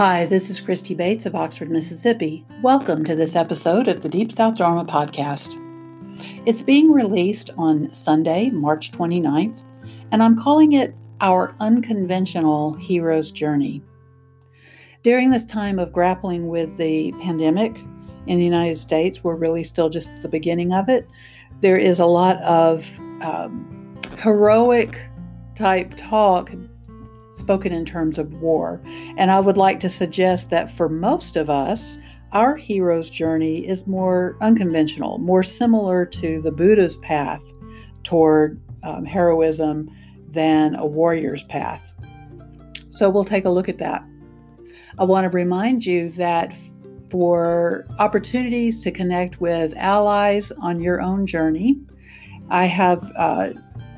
Hi, 0.00 0.24
this 0.24 0.48
is 0.48 0.60
Christy 0.60 0.94
Bates 0.94 1.26
of 1.26 1.34
Oxford, 1.34 1.70
Mississippi. 1.70 2.46
Welcome 2.62 3.04
to 3.04 3.14
this 3.14 3.36
episode 3.36 3.86
of 3.86 4.00
the 4.00 4.08
Deep 4.08 4.32
South 4.32 4.56
Dharma 4.56 4.86
podcast. 4.86 5.54
It's 6.46 6.62
being 6.62 6.90
released 6.90 7.50
on 7.58 7.92
Sunday, 7.92 8.48
March 8.48 8.92
29th, 8.92 9.60
and 10.10 10.22
I'm 10.22 10.38
calling 10.38 10.72
it 10.72 10.94
Our 11.20 11.54
Unconventional 11.60 12.72
Hero's 12.72 13.30
Journey. 13.30 13.82
During 15.02 15.32
this 15.32 15.44
time 15.44 15.78
of 15.78 15.92
grappling 15.92 16.48
with 16.48 16.78
the 16.78 17.12
pandemic 17.20 17.76
in 18.26 18.38
the 18.38 18.44
United 18.44 18.78
States, 18.78 19.22
we're 19.22 19.34
really 19.34 19.64
still 19.64 19.90
just 19.90 20.12
at 20.12 20.22
the 20.22 20.28
beginning 20.28 20.72
of 20.72 20.88
it. 20.88 21.06
There 21.60 21.76
is 21.76 22.00
a 22.00 22.06
lot 22.06 22.38
of 22.38 22.88
um, 23.20 23.98
heroic 24.16 24.98
type 25.56 25.92
talk 25.94 26.50
spoken 27.40 27.72
in 27.72 27.84
terms 27.84 28.18
of 28.18 28.32
war. 28.34 28.80
And 29.16 29.30
I 29.30 29.40
would 29.40 29.56
like 29.56 29.80
to 29.80 29.90
suggest 29.90 30.50
that 30.50 30.74
for 30.76 30.88
most 30.88 31.36
of 31.36 31.50
us, 31.50 31.98
our 32.32 32.56
hero's 32.56 33.10
journey 33.10 33.66
is 33.66 33.86
more 33.86 34.36
unconventional, 34.40 35.18
more 35.18 35.42
similar 35.42 36.06
to 36.06 36.40
the 36.40 36.52
Buddha's 36.52 36.96
path 36.98 37.42
toward 38.04 38.60
um, 38.84 39.04
heroism 39.04 39.90
than 40.28 40.76
a 40.76 40.86
warrior's 40.86 41.42
path. 41.44 41.92
So 42.90 43.10
we'll 43.10 43.24
take 43.24 43.46
a 43.46 43.50
look 43.50 43.68
at 43.68 43.78
that. 43.78 44.04
I 44.98 45.04
want 45.04 45.24
to 45.24 45.30
remind 45.30 45.84
you 45.84 46.10
that 46.10 46.54
for 47.10 47.86
opportunities 47.98 48.82
to 48.84 48.90
connect 48.92 49.40
with 49.40 49.74
allies 49.76 50.52
on 50.52 50.80
your 50.80 51.00
own 51.00 51.26
journey, 51.26 51.80
I 52.48 52.66
have 52.66 53.10
uh, 53.16 53.50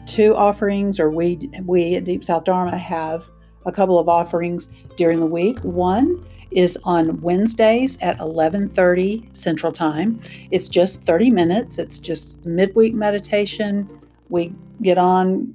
two 0.06 0.34
offerings, 0.34 0.98
or 1.00 1.10
we 1.10 1.50
we 1.64 1.96
at 1.96 2.04
Deep 2.04 2.24
South 2.24 2.44
Dharma 2.44 2.76
have 2.76 3.28
a 3.64 3.72
couple 3.72 3.98
of 3.98 4.08
offerings 4.08 4.68
during 4.96 5.20
the 5.20 5.26
week. 5.26 5.58
One 5.60 6.24
is 6.50 6.78
on 6.84 7.20
Wednesdays 7.20 7.98
at 8.00 8.18
11:30 8.18 9.28
Central 9.32 9.72
Time. 9.72 10.20
It's 10.50 10.68
just 10.68 11.02
30 11.02 11.30
minutes. 11.30 11.78
It's 11.78 11.98
just 11.98 12.44
midweek 12.44 12.94
meditation. 12.94 13.88
We 14.28 14.54
get 14.82 14.98
on 14.98 15.54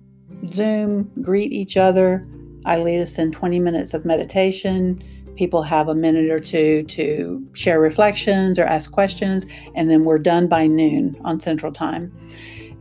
Zoom, 0.50 1.12
greet 1.22 1.52
each 1.52 1.78
other. 1.78 2.26
I 2.66 2.78
lead 2.78 3.02
us 3.02 3.18
in 3.18 3.32
20 3.32 3.60
minutes 3.60 3.94
of 3.94 4.06
meditation. 4.06 5.02
People 5.36 5.62
have 5.64 5.88
a 5.88 5.96
minute 5.96 6.30
or 6.32 6.40
two 6.40 6.84
to 6.84 7.48
share 7.54 7.80
reflections 7.80 8.58
or 8.58 8.66
ask 8.66 8.92
questions, 8.92 9.46
and 9.76 9.90
then 9.90 10.04
we're 10.04 10.18
done 10.18 10.48
by 10.48 10.68
noon 10.68 11.16
on 11.24 11.40
Central 11.40 11.72
Time. 11.72 12.12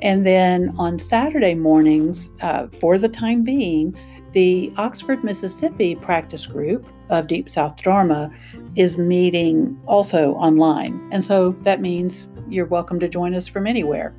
And 0.00 0.26
then 0.26 0.74
on 0.78 0.98
Saturday 0.98 1.54
mornings, 1.54 2.30
uh, 2.40 2.66
for 2.68 2.98
the 2.98 3.08
time 3.08 3.42
being, 3.42 3.96
the 4.36 4.70
Oxford, 4.76 5.24
Mississippi 5.24 5.94
practice 5.94 6.46
group 6.46 6.86
of 7.08 7.26
Deep 7.26 7.48
South 7.48 7.74
Dharma 7.76 8.30
is 8.74 8.98
meeting 8.98 9.80
also 9.86 10.34
online. 10.34 11.08
And 11.10 11.24
so 11.24 11.52
that 11.62 11.80
means 11.80 12.28
you're 12.46 12.66
welcome 12.66 13.00
to 13.00 13.08
join 13.08 13.34
us 13.34 13.48
from 13.48 13.66
anywhere. 13.66 14.14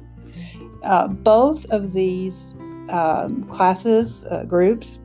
Uh, 0.82 1.08
both 1.08 1.68
of 1.68 1.94
these 1.94 2.56
um, 2.90 3.44
classes, 3.44 4.26
uh, 4.32 4.44
groups, 4.46 4.98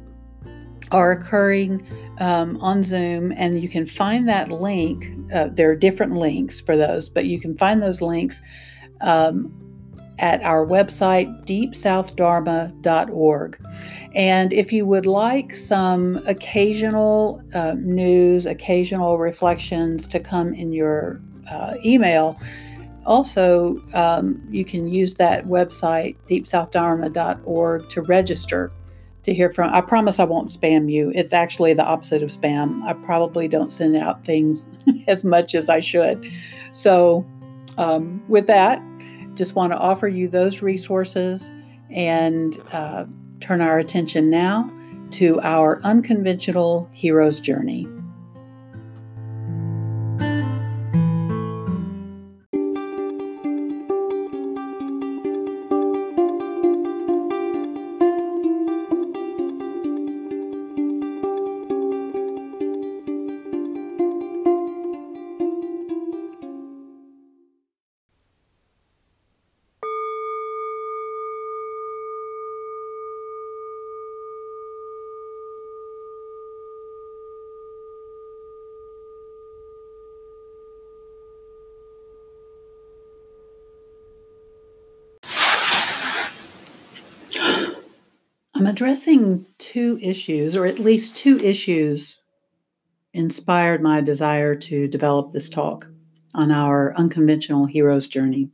are 0.92 1.12
occurring 1.12 1.86
um, 2.18 2.56
on 2.62 2.82
Zoom, 2.82 3.32
and 3.36 3.60
you 3.60 3.68
can 3.68 3.86
find 3.86 4.26
that 4.30 4.50
link. 4.50 5.10
Uh, 5.30 5.48
there 5.52 5.70
are 5.70 5.76
different 5.76 6.14
links 6.14 6.58
for 6.58 6.74
those, 6.74 7.10
but 7.10 7.26
you 7.26 7.38
can 7.38 7.54
find 7.58 7.82
those 7.82 8.00
links 8.00 8.40
um, 9.02 9.52
at 10.18 10.42
our 10.42 10.66
website, 10.66 11.46
deepsouthdharma.org. 11.46 13.66
And 14.14 14.52
if 14.52 14.72
you 14.72 14.84
would 14.86 15.06
like 15.06 15.54
some 15.54 16.20
occasional 16.26 17.42
uh, 17.54 17.74
news, 17.78 18.46
occasional 18.46 19.18
reflections 19.18 20.08
to 20.08 20.20
come 20.20 20.54
in 20.54 20.72
your 20.72 21.20
uh, 21.50 21.74
email, 21.84 22.38
also 23.06 23.82
um, 23.94 24.42
you 24.50 24.64
can 24.64 24.86
use 24.86 25.14
that 25.14 25.46
website, 25.46 26.16
deepsouthdharma.org, 26.28 27.88
to 27.88 28.02
register 28.02 28.70
to 29.24 29.32
hear 29.32 29.50
from. 29.50 29.72
I 29.72 29.80
promise 29.80 30.18
I 30.18 30.24
won't 30.24 30.50
spam 30.50 30.90
you. 30.90 31.12
It's 31.14 31.32
actually 31.32 31.74
the 31.74 31.84
opposite 31.84 32.22
of 32.22 32.30
spam. 32.30 32.82
I 32.82 32.92
probably 32.92 33.48
don't 33.48 33.70
send 33.70 33.96
out 33.96 34.24
things 34.24 34.68
as 35.06 35.24
much 35.24 35.54
as 35.54 35.68
I 35.68 35.80
should. 35.80 36.30
So, 36.72 37.24
um, 37.78 38.22
with 38.28 38.46
that, 38.48 38.82
just 39.34 39.54
want 39.54 39.72
to 39.72 39.78
offer 39.78 40.08
you 40.08 40.28
those 40.28 40.62
resources 40.62 41.52
and 41.90 42.58
uh, 42.72 43.04
turn 43.40 43.60
our 43.60 43.78
attention 43.78 44.30
now 44.30 44.70
to 45.10 45.40
our 45.42 45.80
unconventional 45.84 46.88
hero's 46.92 47.40
journey. 47.40 47.86
Addressing 88.72 89.44
two 89.58 89.98
issues, 90.00 90.56
or 90.56 90.64
at 90.64 90.78
least 90.78 91.14
two 91.14 91.36
issues, 91.40 92.20
inspired 93.12 93.82
my 93.82 94.00
desire 94.00 94.54
to 94.54 94.88
develop 94.88 95.30
this 95.30 95.50
talk 95.50 95.86
on 96.32 96.50
our 96.50 96.94
unconventional 96.96 97.66
hero's 97.66 98.08
journey. 98.08 98.48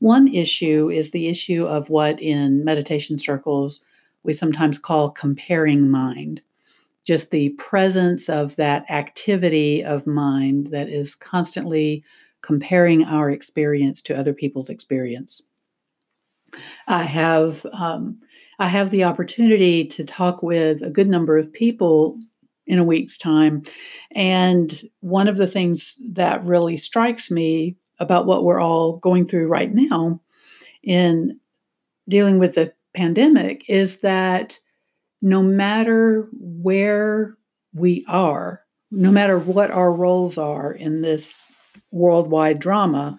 One 0.00 0.26
issue 0.26 0.90
is 0.90 1.12
the 1.12 1.28
issue 1.28 1.64
of 1.64 1.88
what 1.88 2.20
in 2.20 2.64
meditation 2.64 3.16
circles 3.16 3.84
we 4.24 4.32
sometimes 4.32 4.80
call 4.80 5.10
comparing 5.10 5.88
mind, 5.88 6.42
just 7.04 7.30
the 7.30 7.50
presence 7.50 8.28
of 8.28 8.56
that 8.56 8.84
activity 8.90 9.84
of 9.84 10.08
mind 10.08 10.72
that 10.72 10.88
is 10.88 11.14
constantly 11.14 12.02
comparing 12.42 13.04
our 13.04 13.30
experience 13.30 14.02
to 14.02 14.18
other 14.18 14.34
people's 14.34 14.70
experience. 14.70 15.40
I 16.88 17.04
have 17.04 17.64
um, 17.72 18.18
I 18.58 18.68
have 18.68 18.90
the 18.90 19.04
opportunity 19.04 19.84
to 19.86 20.04
talk 20.04 20.42
with 20.42 20.82
a 20.82 20.90
good 20.90 21.08
number 21.08 21.38
of 21.38 21.52
people 21.52 22.18
in 22.66 22.78
a 22.78 22.84
week's 22.84 23.18
time, 23.18 23.62
and 24.12 24.88
one 25.00 25.28
of 25.28 25.36
the 25.36 25.46
things 25.46 25.98
that 26.12 26.44
really 26.44 26.76
strikes 26.76 27.30
me 27.30 27.76
about 27.98 28.26
what 28.26 28.44
we're 28.44 28.60
all 28.60 28.96
going 28.98 29.26
through 29.26 29.48
right 29.48 29.72
now 29.72 30.20
in 30.82 31.38
dealing 32.08 32.38
with 32.38 32.54
the 32.54 32.72
pandemic 32.94 33.64
is 33.68 34.00
that 34.00 34.58
no 35.20 35.42
matter 35.42 36.28
where 36.32 37.36
we 37.72 38.04
are, 38.08 38.62
no 38.90 39.10
matter 39.10 39.38
what 39.38 39.70
our 39.70 39.92
roles 39.92 40.38
are 40.38 40.72
in 40.72 41.02
this 41.02 41.46
worldwide 41.90 42.58
drama, 42.58 43.18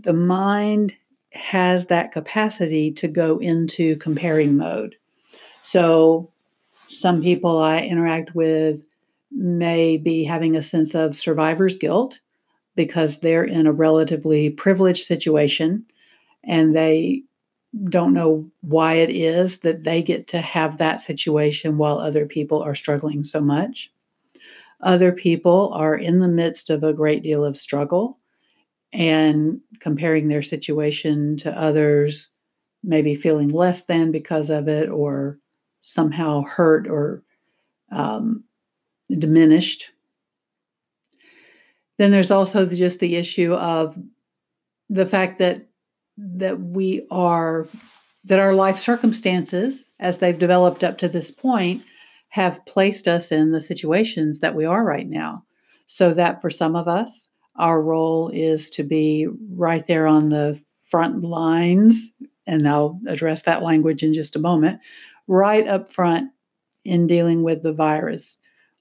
the 0.00 0.12
mind 0.12 0.94
has 1.34 1.86
that 1.86 2.12
capacity 2.12 2.92
to 2.92 3.08
go 3.08 3.38
into 3.38 3.96
comparing 3.96 4.56
mode. 4.56 4.96
So, 5.62 6.30
some 6.88 7.22
people 7.22 7.58
I 7.58 7.80
interact 7.80 8.34
with 8.34 8.82
may 9.32 9.96
be 9.96 10.24
having 10.24 10.54
a 10.54 10.62
sense 10.62 10.94
of 10.94 11.16
survivor's 11.16 11.76
guilt 11.76 12.20
because 12.76 13.20
they're 13.20 13.44
in 13.44 13.66
a 13.66 13.72
relatively 13.72 14.50
privileged 14.50 15.06
situation 15.06 15.84
and 16.44 16.74
they 16.74 17.22
don't 17.88 18.14
know 18.14 18.48
why 18.60 18.94
it 18.94 19.10
is 19.10 19.58
that 19.58 19.82
they 19.82 20.02
get 20.02 20.28
to 20.28 20.40
have 20.40 20.78
that 20.78 21.00
situation 21.00 21.76
while 21.76 21.98
other 21.98 22.26
people 22.26 22.62
are 22.62 22.74
struggling 22.74 23.24
so 23.24 23.40
much. 23.40 23.90
Other 24.80 25.10
people 25.10 25.72
are 25.72 25.96
in 25.96 26.20
the 26.20 26.28
midst 26.28 26.70
of 26.70 26.84
a 26.84 26.92
great 26.92 27.22
deal 27.22 27.44
of 27.44 27.56
struggle 27.56 28.18
and 28.94 29.60
comparing 29.80 30.28
their 30.28 30.42
situation 30.42 31.36
to 31.38 31.50
others, 31.60 32.30
maybe 32.82 33.16
feeling 33.16 33.48
less 33.48 33.84
than 33.84 34.12
because 34.12 34.48
of 34.48 34.68
it, 34.68 34.88
or 34.88 35.38
somehow 35.82 36.42
hurt 36.42 36.86
or 36.86 37.22
um, 37.90 38.44
diminished. 39.10 39.90
Then 41.98 42.12
there's 42.12 42.30
also 42.30 42.66
just 42.66 43.00
the 43.00 43.16
issue 43.16 43.52
of 43.54 43.98
the 44.88 45.06
fact 45.06 45.38
that 45.40 45.66
that 46.16 46.60
we 46.60 47.04
are 47.10 47.66
that 48.24 48.38
our 48.38 48.54
life 48.54 48.78
circumstances 48.78 49.90
as 49.98 50.18
they've 50.18 50.38
developed 50.38 50.84
up 50.84 50.98
to 50.98 51.08
this 51.08 51.30
point 51.30 51.82
have 52.28 52.64
placed 52.66 53.06
us 53.06 53.30
in 53.30 53.52
the 53.52 53.60
situations 53.60 54.40
that 54.40 54.54
we 54.54 54.64
are 54.64 54.84
right 54.84 55.08
now. 55.08 55.44
So 55.86 56.14
that 56.14 56.40
for 56.40 56.50
some 56.50 56.74
of 56.74 56.88
us, 56.88 57.30
our 57.56 57.80
role 57.80 58.30
is 58.30 58.70
to 58.70 58.82
be 58.82 59.28
right 59.52 59.86
there 59.86 60.06
on 60.06 60.28
the 60.28 60.60
front 60.90 61.22
lines, 61.22 62.08
and 62.46 62.68
I'll 62.68 63.00
address 63.06 63.44
that 63.44 63.62
language 63.62 64.02
in 64.02 64.12
just 64.12 64.36
a 64.36 64.40
moment, 64.40 64.80
right 65.26 65.66
up 65.66 65.90
front 65.90 66.30
in 66.84 67.06
dealing 67.06 67.42
with 67.42 67.62
the 67.62 67.72
virus. 67.72 68.38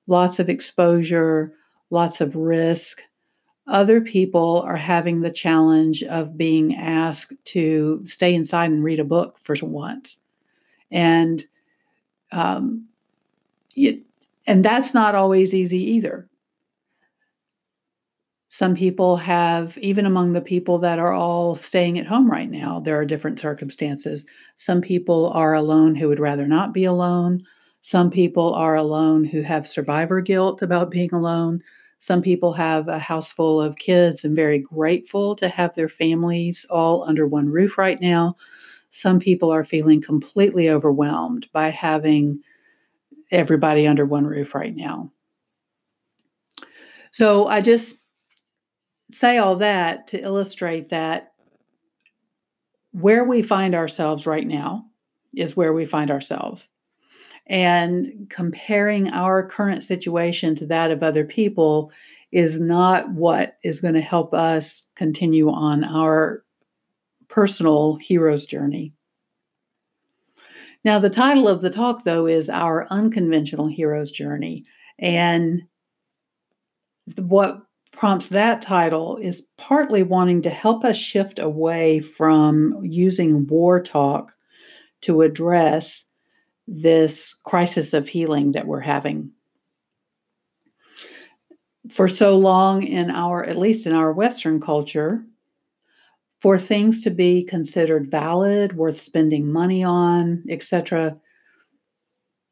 Lots 0.08 0.40
of 0.40 0.50
exposure, 0.50 1.54
lots 1.90 2.20
of 2.20 2.36
risk. 2.36 3.02
Other 3.68 4.02
people 4.02 4.62
are 4.66 4.76
having 4.76 5.22
the 5.22 5.32
challenge 5.32 6.04
of 6.04 6.38
being 6.38 6.76
asked 6.76 7.34
to 7.46 8.02
stay 8.06 8.34
inside 8.34 8.72
and 8.72 8.84
read 8.84 9.00
a 9.00 9.06
book 9.06 9.38
for 9.42 9.56
once. 9.62 10.20
And 10.92 11.46
um, 12.32 12.88
it, 13.76 14.02
and 14.46 14.66
that's 14.66 14.94
not 14.94 15.16
always 15.16 15.54
easy 15.54 15.80
either. 15.80 16.28
Some 18.54 18.76
people 18.76 19.18
have, 19.18 19.76
even 19.80 20.06
among 20.06 20.34
the 20.34 20.40
people 20.40 20.78
that 20.78 21.00
are 21.00 21.12
all 21.12 21.56
staying 21.56 21.98
at 21.98 22.06
home 22.06 22.30
right 22.30 22.52
now, 22.52 22.80
there 22.80 23.00
are 23.00 23.04
different 23.04 23.40
circumstances. 23.40 24.28
Some 24.58 24.80
people 24.80 25.32
are 25.34 25.56
alone 25.56 25.96
who 25.96 26.08
would 26.08 26.20
rather 26.20 26.46
not 26.46 26.72
be 26.72 26.84
alone. 26.84 27.44
Some 27.82 28.12
people 28.12 28.54
are 28.54 28.76
alone 28.76 29.24
who 29.24 29.42
have 29.42 29.68
survivor 29.68 30.22
guilt 30.22 30.62
about 30.62 30.92
being 30.92 31.12
alone. 31.12 31.64
Some 31.98 32.22
people 32.22 32.54
have 32.54 32.88
a 32.88 33.00
house 33.00 33.32
full 33.32 33.60
of 33.60 33.78
kids 33.78 34.24
and 34.24 34.36
very 34.36 34.60
grateful 34.60 35.36
to 35.38 35.50
have 35.50 35.74
their 35.74 35.90
families 35.90 36.64
all 36.70 37.06
under 37.10 37.26
one 37.26 37.50
roof 37.50 37.80
right 37.80 38.00
now. 38.00 38.38
Some 38.92 39.20
people 39.20 39.50
are 39.50 39.66
feeling 39.66 40.00
completely 40.00 40.70
overwhelmed 40.70 41.48
by 41.54 41.72
having 41.72 42.40
everybody 43.32 43.88
under 43.88 44.06
one 44.06 44.28
roof 44.28 44.54
right 44.54 44.76
now. 44.76 45.12
So 47.12 47.48
I 47.48 47.60
just 47.62 47.96
say 49.12 49.38
all 49.38 49.58
that 49.58 50.08
to 50.08 50.22
illustrate 50.22 50.90
that 50.90 51.34
where 52.92 53.24
we 53.24 53.42
find 53.42 53.76
ourselves 53.76 54.26
right 54.26 54.48
now 54.48 54.86
is 55.36 55.58
where 55.58 55.74
we 55.74 55.86
find 55.86 56.12
ourselves. 56.12 56.70
And 57.48 58.28
comparing 58.30 59.10
our 59.10 59.46
current 59.46 59.84
situation 59.84 60.56
to 60.56 60.66
that 60.68 60.92
of 60.92 61.04
other 61.04 61.26
people 61.26 61.92
is 62.32 62.60
not 62.60 63.10
what 63.12 63.58
is 63.64 63.82
going 63.82 63.96
to 63.96 64.02
help 64.02 64.34
us 64.34 64.88
continue 64.96 65.50
on 65.50 65.84
our 65.84 66.44
personal 67.28 67.96
hero's 67.96 68.46
journey. 68.46 68.94
Now, 70.86 71.00
the 71.00 71.10
title 71.10 71.48
of 71.48 71.62
the 71.62 71.70
talk, 71.70 72.04
though, 72.04 72.28
is 72.28 72.50
Our 72.50 72.88
Unconventional 72.90 73.68
Hero's 73.68 74.12
Journey. 74.12 74.64
And 75.00 75.64
what 77.18 77.62
prompts 77.94 78.30
that 78.30 78.62
title 78.62 79.18
is 79.18 79.44
partly 79.58 80.04
wanting 80.04 80.42
to 80.42 80.50
help 80.50 80.84
us 80.84 80.98
shift 80.98 81.40
away 81.40 82.00
from 82.00 82.78
using 82.84 83.48
war 83.48 83.82
talk 83.82 84.34
to 85.02 85.22
address 85.22 86.06
this 86.68 87.36
crisis 87.46 87.94
of 87.94 88.08
healing 88.08 88.54
that 88.54 88.68
we're 88.68 88.80
having. 88.80 89.32
For 91.90 92.08
so 92.08 92.38
long 92.38 92.84
in 92.84 93.12
our, 93.12 93.44
at 93.44 93.58
least 93.58 93.86
in 93.86 93.94
our 93.94 94.12
Western 94.12 94.60
culture, 94.60 95.24
for 96.42 96.58
things 96.58 97.04
to 97.04 97.10
be 97.10 97.44
considered 97.44 98.10
valid, 98.10 98.76
worth 98.76 99.00
spending 99.00 99.52
money 99.52 99.84
on, 99.84 100.44
etc., 100.50 101.18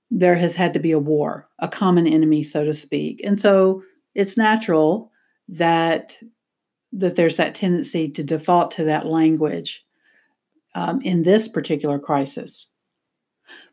there 0.10 0.36
has 0.36 0.54
had 0.56 0.74
to 0.74 0.80
be 0.80 0.92
a 0.92 1.00
war, 1.00 1.48
a 1.60 1.68
common 1.68 2.06
enemy, 2.06 2.44
so 2.44 2.66
to 2.66 2.74
speak. 2.74 3.22
And 3.24 3.40
so 3.40 3.82
it's 4.14 4.38
natural 4.38 5.11
that 5.51 6.18
that 6.94 7.15
there's 7.15 7.38
that 7.38 7.56
tendency 7.56 8.09
to 8.09 8.24
default 8.24 8.71
to 8.71 8.83
that 8.83 9.06
language 9.06 9.86
um, 10.75 11.00
in 11.01 11.24
this 11.24 11.48
particular 11.48 12.00
crisis. 12.00 12.71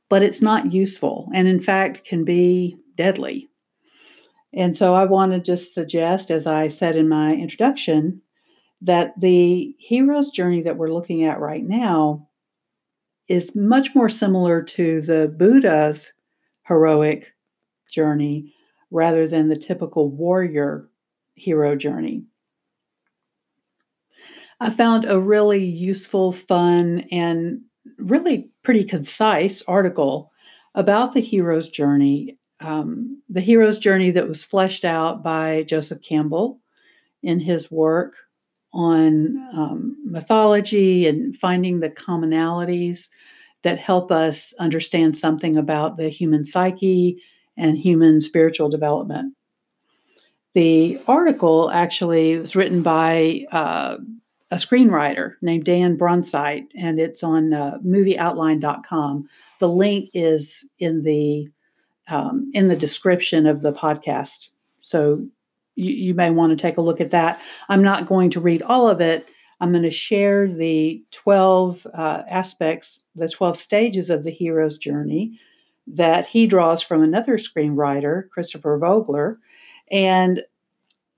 But 0.08 0.22
it's 0.22 0.40
not 0.40 0.72
useful, 0.72 1.28
and 1.34 1.48
in 1.48 1.60
fact, 1.60 2.04
can 2.04 2.24
be 2.24 2.76
deadly. 2.96 3.48
And 4.52 4.74
so, 4.74 4.94
I 4.94 5.04
want 5.04 5.32
to 5.32 5.40
just 5.40 5.74
suggest, 5.74 6.30
as 6.30 6.46
I 6.46 6.68
said 6.68 6.96
in 6.96 7.08
my 7.08 7.34
introduction, 7.34 8.22
that 8.80 9.12
the 9.20 9.74
hero's 9.78 10.30
journey 10.30 10.62
that 10.62 10.76
we're 10.76 10.92
looking 10.92 11.24
at 11.24 11.40
right 11.40 11.64
now 11.64 12.28
is 13.28 13.54
much 13.54 13.94
more 13.94 14.08
similar 14.08 14.62
to 14.62 15.02
the 15.02 15.32
Buddha's 15.36 16.12
heroic 16.66 17.34
journey 17.92 18.54
rather 18.90 19.26
than 19.26 19.48
the 19.48 19.58
typical 19.58 20.10
warrior 20.10 20.88
hero 21.38 21.76
journey. 21.76 22.24
I 24.60 24.70
found 24.70 25.04
a 25.04 25.20
really 25.20 25.64
useful, 25.64 26.32
fun, 26.32 27.06
and 27.12 27.60
really 27.98 28.50
pretty 28.64 28.84
concise 28.84 29.62
article 29.62 30.32
about 30.74 31.14
the 31.14 31.20
hero's 31.20 31.68
journey. 31.68 32.38
Um, 32.60 33.22
the 33.28 33.40
hero's 33.40 33.78
journey 33.78 34.10
that 34.10 34.28
was 34.28 34.44
fleshed 34.44 34.84
out 34.84 35.22
by 35.22 35.62
Joseph 35.62 36.02
Campbell 36.02 36.60
in 37.22 37.40
his 37.40 37.70
work 37.70 38.14
on 38.72 39.36
um, 39.52 39.96
mythology 40.04 41.06
and 41.06 41.36
finding 41.36 41.80
the 41.80 41.90
commonalities 41.90 43.08
that 43.62 43.78
help 43.78 44.12
us 44.12 44.52
understand 44.58 45.16
something 45.16 45.56
about 45.56 45.96
the 45.96 46.08
human 46.08 46.44
psyche 46.44 47.22
and 47.56 47.78
human 47.78 48.20
spiritual 48.20 48.68
development. 48.68 49.34
The 50.54 51.00
article 51.06 51.70
actually 51.70 52.38
was 52.38 52.56
written 52.56 52.82
by 52.82 53.46
uh, 53.52 53.98
a 54.50 54.56
screenwriter 54.56 55.34
named 55.42 55.64
Dan 55.64 55.96
Bronzite, 55.96 56.66
and 56.76 56.98
it's 56.98 57.22
on 57.22 57.52
uh, 57.52 57.78
movieoutline.com. 57.84 59.28
The 59.58 59.68
link 59.68 60.10
is 60.14 60.68
in 60.78 61.02
the 61.02 61.48
um, 62.08 62.50
in 62.54 62.68
the 62.68 62.76
description 62.76 63.46
of 63.46 63.60
the 63.60 63.72
podcast, 63.72 64.48
so 64.80 65.26
you, 65.74 65.92
you 65.92 66.14
may 66.14 66.30
want 66.30 66.50
to 66.50 66.56
take 66.56 66.78
a 66.78 66.82
look 66.82 67.00
at 67.00 67.10
that. 67.10 67.40
I'm 67.68 67.82
not 67.82 68.06
going 68.06 68.30
to 68.30 68.40
read 68.40 68.62
all 68.62 68.88
of 68.88 69.00
it. 69.00 69.28
I'm 69.60 69.72
going 69.72 69.82
to 69.82 69.90
share 69.90 70.46
the 70.46 71.02
12 71.10 71.86
uh, 71.92 72.22
aspects, 72.28 73.04
the 73.14 73.28
12 73.28 73.56
stages 73.58 74.08
of 74.08 74.24
the 74.24 74.30
hero's 74.30 74.78
journey 74.78 75.38
that 75.86 76.26
he 76.26 76.46
draws 76.46 76.82
from 76.82 77.02
another 77.02 77.38
screenwriter, 77.38 78.28
Christopher 78.30 78.78
Vogler, 78.78 79.38
and 79.90 80.42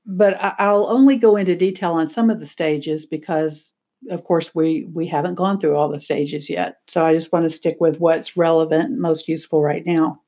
but 0.07 0.37
I'll 0.59 0.87
only 0.87 1.17
go 1.17 1.37
into 1.37 1.55
detail 1.55 1.93
on 1.93 2.07
some 2.07 2.31
of 2.31 2.41
the 2.41 2.47
stages 2.47 3.07
because 3.07 3.73
of 4.11 4.25
course 4.25 4.55
we 4.55 4.89
we 4.93 5.07
haven't 5.07 5.35
gone 5.35 5.61
through 5.61 5.77
all 5.77 5.89
the 5.89 6.01
stages 6.01 6.49
yet. 6.49 6.79
So 6.89 7.05
I 7.05 7.13
just 7.15 7.33
want 7.33 7.45
to 7.45 7.51
stick 7.51 7.77
with 7.81 8.01
what's 8.01 8.37
relevant 8.37 8.99
most 8.99 9.29
useful 9.29 9.63
right 9.63 9.85
now. 9.85 10.23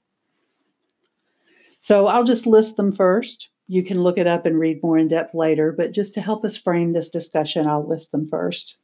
So 1.80 2.06
I'll 2.06 2.24
just 2.24 2.46
list 2.46 2.76
them 2.76 2.92
first. 2.92 3.48
You 3.66 3.82
can 3.82 4.02
look 4.02 4.18
it 4.18 4.26
up 4.26 4.46
and 4.46 4.58
read 4.58 4.82
more 4.82 4.98
in 4.98 5.08
depth 5.08 5.34
later, 5.34 5.72
but 5.72 5.92
just 5.92 6.14
to 6.14 6.20
help 6.20 6.44
us 6.44 6.56
frame 6.56 6.92
this 6.92 7.08
discussion, 7.08 7.66
I'll 7.66 7.86
list 7.86 8.12
them 8.12 8.26
first. 8.26 8.76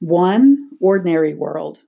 One, 0.00 0.70
ordinary 0.80 1.34
world. 1.34 1.78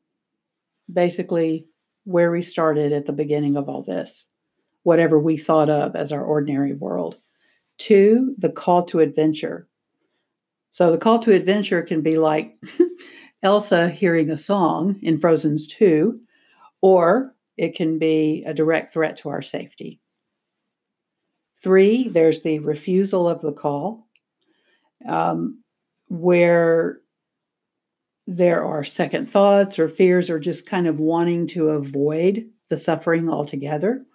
Basically, 0.92 1.66
where 2.04 2.30
we 2.30 2.42
started 2.42 2.92
at 2.92 3.06
the 3.06 3.12
beginning 3.12 3.56
of 3.56 3.68
all 3.68 3.82
this 3.82 4.28
whatever 4.86 5.18
we 5.18 5.36
thought 5.36 5.68
of 5.68 5.96
as 5.96 6.12
our 6.12 6.22
ordinary 6.22 6.72
world. 6.72 7.18
Two, 7.76 8.36
the 8.38 8.48
call 8.48 8.84
to 8.84 9.00
adventure. 9.00 9.66
So 10.70 10.92
the 10.92 10.96
call 10.96 11.18
to 11.24 11.32
adventure 11.32 11.82
can 11.82 12.02
be 12.02 12.16
like 12.18 12.56
Elsa 13.42 13.88
hearing 13.88 14.30
a 14.30 14.36
song 14.36 15.00
in 15.02 15.18
Frozen's 15.18 15.66
2, 15.66 16.20
or 16.82 17.34
it 17.56 17.74
can 17.74 17.98
be 17.98 18.44
a 18.46 18.54
direct 18.54 18.92
threat 18.92 19.16
to 19.18 19.28
our 19.28 19.42
safety. 19.42 20.00
Three, 21.60 22.08
there's 22.08 22.44
the 22.44 22.60
refusal 22.60 23.28
of 23.28 23.42
the 23.42 23.52
call, 23.52 24.06
um, 25.08 25.64
where 26.06 27.00
there 28.28 28.64
are 28.64 28.84
second 28.84 29.32
thoughts 29.32 29.80
or 29.80 29.88
fears 29.88 30.30
or 30.30 30.38
just 30.38 30.64
kind 30.64 30.86
of 30.86 31.00
wanting 31.00 31.48
to 31.48 31.70
avoid 31.70 32.48
the 32.68 32.78
suffering 32.78 33.28
altogether. 33.28 34.06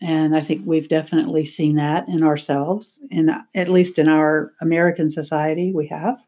And 0.00 0.36
I 0.36 0.40
think 0.40 0.62
we've 0.64 0.88
definitely 0.88 1.44
seen 1.44 1.76
that 1.76 2.08
in 2.08 2.22
ourselves, 2.22 3.00
in 3.10 3.34
at 3.54 3.68
least 3.68 3.98
in 3.98 4.08
our 4.08 4.52
American 4.60 5.10
society, 5.10 5.72
we 5.72 5.88
have. 5.88 6.24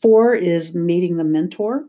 Four 0.00 0.34
is 0.34 0.74
meeting 0.74 1.16
the 1.16 1.24
mentor. 1.24 1.84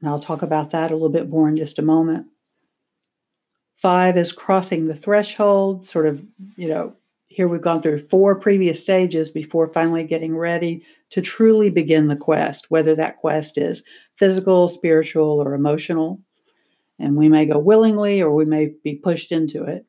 And 0.00 0.10
I'll 0.10 0.20
talk 0.20 0.42
about 0.42 0.70
that 0.70 0.90
a 0.90 0.94
little 0.94 1.08
bit 1.08 1.28
more 1.28 1.48
in 1.48 1.56
just 1.56 1.78
a 1.78 1.82
moment. 1.82 2.26
Five 3.76 4.16
is 4.16 4.32
crossing 4.32 4.84
the 4.84 4.94
threshold, 4.94 5.86
sort 5.86 6.06
of, 6.06 6.22
you 6.56 6.68
know, 6.68 6.94
here 7.28 7.48
we've 7.48 7.60
gone 7.60 7.82
through 7.82 8.06
four 8.06 8.34
previous 8.34 8.82
stages 8.82 9.30
before 9.30 9.72
finally 9.72 10.04
getting 10.04 10.34
ready 10.36 10.82
to 11.10 11.20
truly 11.20 11.68
begin 11.68 12.08
the 12.08 12.16
quest, 12.16 12.70
whether 12.70 12.94
that 12.94 13.18
quest 13.18 13.58
is 13.58 13.82
physical, 14.16 14.68
spiritual, 14.68 15.42
or 15.42 15.52
emotional. 15.52 16.22
And 16.98 17.16
we 17.16 17.28
may 17.28 17.46
go 17.46 17.58
willingly 17.58 18.22
or 18.22 18.34
we 18.34 18.44
may 18.44 18.72
be 18.82 18.94
pushed 18.94 19.32
into 19.32 19.64
it. 19.64 19.86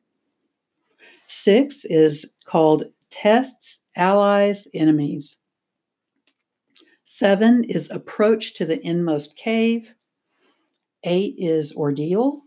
Six 1.26 1.84
is 1.84 2.26
called 2.44 2.84
tests, 3.10 3.80
allies, 3.96 4.68
enemies. 4.74 5.36
Seven 7.04 7.64
is 7.64 7.90
approach 7.90 8.54
to 8.54 8.66
the 8.66 8.80
inmost 8.86 9.36
cave. 9.36 9.94
Eight 11.04 11.34
is 11.38 11.72
ordeal. 11.72 12.42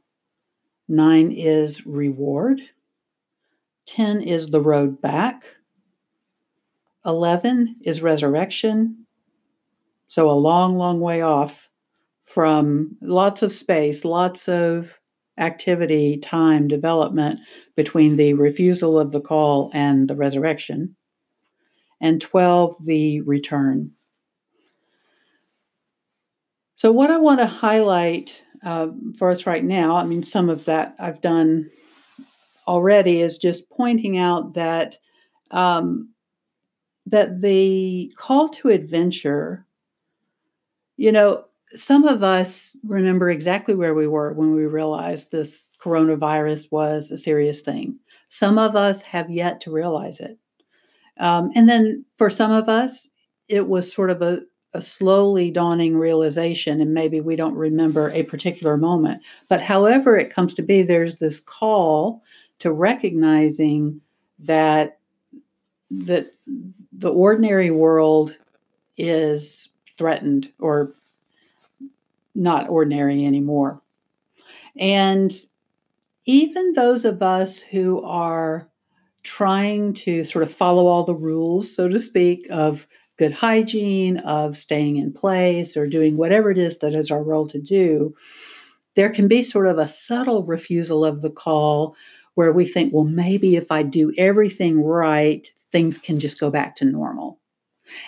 Nine 0.87 1.31
is 1.31 1.85
reward. 1.85 2.61
10 3.87 4.21
is 4.21 4.51
the 4.51 4.61
road 4.61 5.01
back. 5.01 5.43
11 7.05 7.77
is 7.81 8.01
resurrection. 8.01 9.05
So 10.07 10.29
a 10.29 10.33
long, 10.33 10.75
long 10.75 10.99
way 10.99 11.21
off 11.21 11.69
from 12.33 12.95
lots 13.01 13.41
of 13.41 13.53
space, 13.53 14.05
lots 14.05 14.47
of 14.47 14.99
activity, 15.37 16.17
time, 16.17 16.67
development 16.67 17.39
between 17.75 18.15
the 18.15 18.33
refusal 18.33 18.99
of 18.99 19.11
the 19.11 19.21
call 19.21 19.69
and 19.73 20.09
the 20.09 20.15
resurrection. 20.15 20.95
And 21.99 22.21
12, 22.21 22.85
the 22.85 23.21
return. 23.21 23.91
So, 26.75 26.91
what 26.91 27.11
I 27.11 27.17
want 27.17 27.39
to 27.41 27.45
highlight 27.45 28.41
uh, 28.63 28.87
for 29.17 29.29
us 29.29 29.45
right 29.45 29.63
now, 29.63 29.95
I 29.97 30.03
mean, 30.03 30.23
some 30.23 30.49
of 30.49 30.65
that 30.65 30.95
I've 30.99 31.21
done 31.21 31.69
already, 32.67 33.21
is 33.21 33.37
just 33.37 33.69
pointing 33.69 34.17
out 34.17 34.53
that 34.53 34.97
um, 35.51 36.09
that 37.05 37.41
the 37.41 38.11
call 38.17 38.49
to 38.49 38.69
adventure, 38.69 39.67
you 40.97 41.11
know, 41.11 41.45
some 41.75 42.05
of 42.05 42.23
us 42.23 42.75
remember 42.83 43.29
exactly 43.29 43.75
where 43.75 43.93
we 43.93 44.07
were 44.07 44.33
when 44.33 44.53
we 44.53 44.65
realized 44.65 45.31
this 45.31 45.69
coronavirus 45.81 46.71
was 46.71 47.11
a 47.11 47.17
serious 47.17 47.61
thing. 47.61 47.97
Some 48.27 48.57
of 48.57 48.75
us 48.75 49.01
have 49.03 49.29
yet 49.29 49.61
to 49.61 49.71
realize 49.71 50.19
it. 50.19 50.37
Um, 51.17 51.51
and 51.55 51.69
then 51.69 52.05
for 52.17 52.29
some 52.29 52.51
of 52.51 52.69
us, 52.69 53.09
it 53.47 53.67
was 53.67 53.91
sort 53.91 54.09
of 54.09 54.21
a, 54.21 54.41
a 54.73 54.81
slowly 54.81 55.51
dawning 55.51 55.97
realization, 55.97 56.79
and 56.79 56.93
maybe 56.93 57.19
we 57.19 57.35
don't 57.35 57.55
remember 57.55 58.09
a 58.09 58.23
particular 58.23 58.77
moment. 58.77 59.21
But 59.49 59.61
however 59.61 60.17
it 60.17 60.33
comes 60.33 60.53
to 60.55 60.61
be, 60.61 60.81
there's 60.81 61.17
this 61.17 61.39
call 61.39 62.23
to 62.59 62.71
recognizing 62.71 64.01
that 64.39 64.99
that 65.89 66.31
the 66.93 67.11
ordinary 67.11 67.69
world 67.69 68.37
is 68.97 69.69
threatened 69.97 70.49
or 70.59 70.95
not 72.35 72.69
ordinary 72.69 73.25
anymore. 73.25 73.81
And 74.77 75.33
even 76.25 76.73
those 76.73 77.05
of 77.05 77.21
us 77.21 77.59
who 77.59 78.01
are 78.03 78.69
trying 79.23 79.93
to 79.93 80.23
sort 80.23 80.43
of 80.43 80.53
follow 80.53 80.87
all 80.87 81.03
the 81.03 81.15
rules, 81.15 81.73
so 81.73 81.87
to 81.87 81.99
speak, 81.99 82.47
of 82.49 82.87
good 83.17 83.33
hygiene, 83.33 84.17
of 84.17 84.57
staying 84.57 84.97
in 84.97 85.13
place, 85.13 85.77
or 85.77 85.85
doing 85.87 86.17
whatever 86.17 86.49
it 86.49 86.57
is 86.57 86.79
that 86.79 86.95
is 86.95 87.11
our 87.11 87.23
role 87.23 87.47
to 87.47 87.59
do, 87.59 88.15
there 88.95 89.09
can 89.09 89.27
be 89.27 89.43
sort 89.43 89.67
of 89.67 89.77
a 89.77 89.87
subtle 89.87 90.43
refusal 90.43 91.05
of 91.05 91.21
the 91.21 91.29
call 91.29 91.95
where 92.35 92.51
we 92.51 92.65
think, 92.65 92.93
well, 92.93 93.03
maybe 93.03 93.55
if 93.55 93.71
I 93.71 93.83
do 93.83 94.13
everything 94.17 94.81
right, 94.81 95.47
things 95.71 95.97
can 95.97 96.19
just 96.19 96.39
go 96.39 96.49
back 96.49 96.75
to 96.77 96.85
normal. 96.85 97.39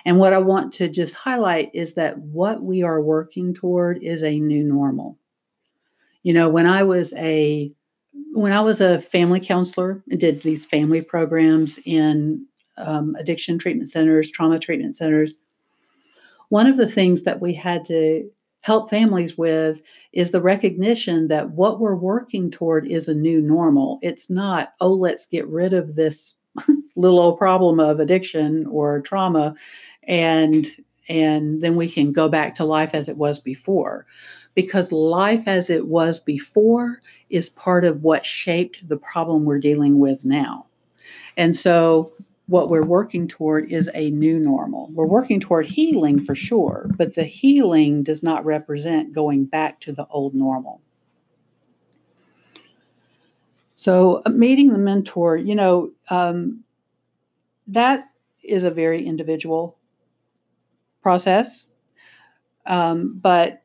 And 0.05 0.19
what 0.19 0.33
I 0.33 0.37
want 0.37 0.73
to 0.73 0.89
just 0.89 1.15
highlight 1.15 1.71
is 1.73 1.95
that 1.95 2.17
what 2.17 2.61
we 2.61 2.83
are 2.83 3.01
working 3.01 3.53
toward 3.53 4.01
is 4.03 4.23
a 4.23 4.39
new 4.39 4.63
normal. 4.63 5.17
You 6.23 6.33
know, 6.33 6.49
when 6.49 6.65
I 6.65 6.83
was 6.83 7.13
a 7.13 7.73
when 8.33 8.51
I 8.51 8.61
was 8.61 8.81
a 8.81 9.01
family 9.01 9.39
counselor 9.39 10.03
and 10.09 10.19
did 10.19 10.41
these 10.41 10.65
family 10.65 11.01
programs 11.01 11.79
in 11.85 12.45
um, 12.77 13.15
addiction 13.19 13.57
treatment 13.59 13.89
centers, 13.89 14.31
trauma 14.31 14.59
treatment 14.59 14.95
centers. 14.95 15.39
One 16.49 16.67
of 16.67 16.77
the 16.77 16.89
things 16.89 17.23
that 17.23 17.41
we 17.41 17.53
had 17.53 17.85
to 17.85 18.29
help 18.61 18.89
families 18.89 19.37
with 19.37 19.81
is 20.13 20.31
the 20.31 20.41
recognition 20.41 21.27
that 21.27 21.51
what 21.51 21.79
we're 21.79 21.95
working 21.95 22.49
toward 22.49 22.87
is 22.87 23.07
a 23.07 23.13
new 23.13 23.41
normal. 23.41 23.99
It's 24.01 24.29
not, 24.29 24.73
oh, 24.79 24.93
let's 24.93 25.27
get 25.27 25.47
rid 25.47 25.73
of 25.73 25.95
this 25.95 26.35
little 26.95 27.19
old 27.19 27.37
problem 27.37 27.79
of 27.79 27.99
addiction 27.99 28.65
or 28.67 29.01
trauma 29.01 29.55
and 30.03 30.67
and 31.09 31.61
then 31.61 31.75
we 31.75 31.89
can 31.89 32.11
go 32.11 32.29
back 32.29 32.55
to 32.55 32.63
life 32.63 32.91
as 32.93 33.09
it 33.09 33.17
was 33.17 33.39
before 33.39 34.05
because 34.55 34.91
life 34.91 35.43
as 35.47 35.69
it 35.69 35.87
was 35.87 36.19
before 36.19 37.01
is 37.29 37.49
part 37.49 37.83
of 37.83 38.03
what 38.03 38.25
shaped 38.25 38.87
the 38.87 38.97
problem 38.97 39.43
we're 39.43 39.59
dealing 39.59 39.99
with 39.99 40.23
now 40.23 40.65
and 41.37 41.55
so 41.55 42.13
what 42.47 42.69
we're 42.69 42.85
working 42.85 43.27
toward 43.27 43.71
is 43.71 43.89
a 43.93 44.11
new 44.11 44.37
normal. 44.37 44.89
We're 44.91 45.05
working 45.05 45.39
toward 45.39 45.65
healing 45.65 46.21
for 46.21 46.35
sure, 46.35 46.89
but 46.97 47.15
the 47.15 47.23
healing 47.23 48.03
does 48.03 48.21
not 48.21 48.45
represent 48.45 49.13
going 49.13 49.45
back 49.45 49.79
to 49.81 49.93
the 49.93 50.05
old 50.07 50.35
normal. 50.35 50.81
So, 53.83 54.21
uh, 54.25 54.29
meeting 54.29 54.69
the 54.69 54.77
mentor, 54.77 55.35
you 55.35 55.55
know, 55.55 55.91
um, 56.09 56.63
that 57.67 58.09
is 58.41 58.63
a 58.63 58.71
very 58.71 59.05
individual 59.05 59.77
process. 61.01 61.65
Um, 62.65 63.19
but, 63.21 63.61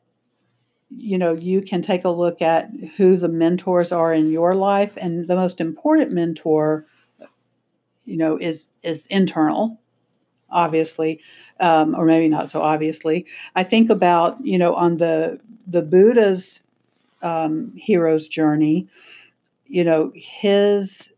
you 0.90 1.18
know, 1.18 1.34
you 1.34 1.62
can 1.62 1.82
take 1.82 2.04
a 2.04 2.10
look 2.10 2.42
at 2.42 2.68
who 2.96 3.16
the 3.16 3.28
mentors 3.28 3.92
are 3.92 4.12
in 4.12 4.32
your 4.32 4.56
life. 4.56 4.98
And 5.00 5.28
the 5.28 5.37
most 5.37 5.60
important 5.60 6.10
mentor 6.10 6.84
you 8.08 8.16
know 8.16 8.38
is 8.38 8.70
is 8.82 9.06
internal 9.08 9.78
obviously 10.50 11.20
um, 11.60 11.94
or 11.94 12.06
maybe 12.06 12.26
not 12.26 12.50
so 12.50 12.62
obviously 12.62 13.26
i 13.54 13.62
think 13.62 13.90
about 13.90 14.42
you 14.44 14.56
know 14.56 14.75
on 14.75 14.96
the 14.96 15.38
the 15.66 15.82
buddha's 15.82 16.60
um, 17.20 17.72
hero's 17.76 18.28
journey 18.28 18.88
you 19.68 19.84
know 19.84 20.12
his 20.14 21.12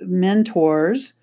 mentors 0.00 1.14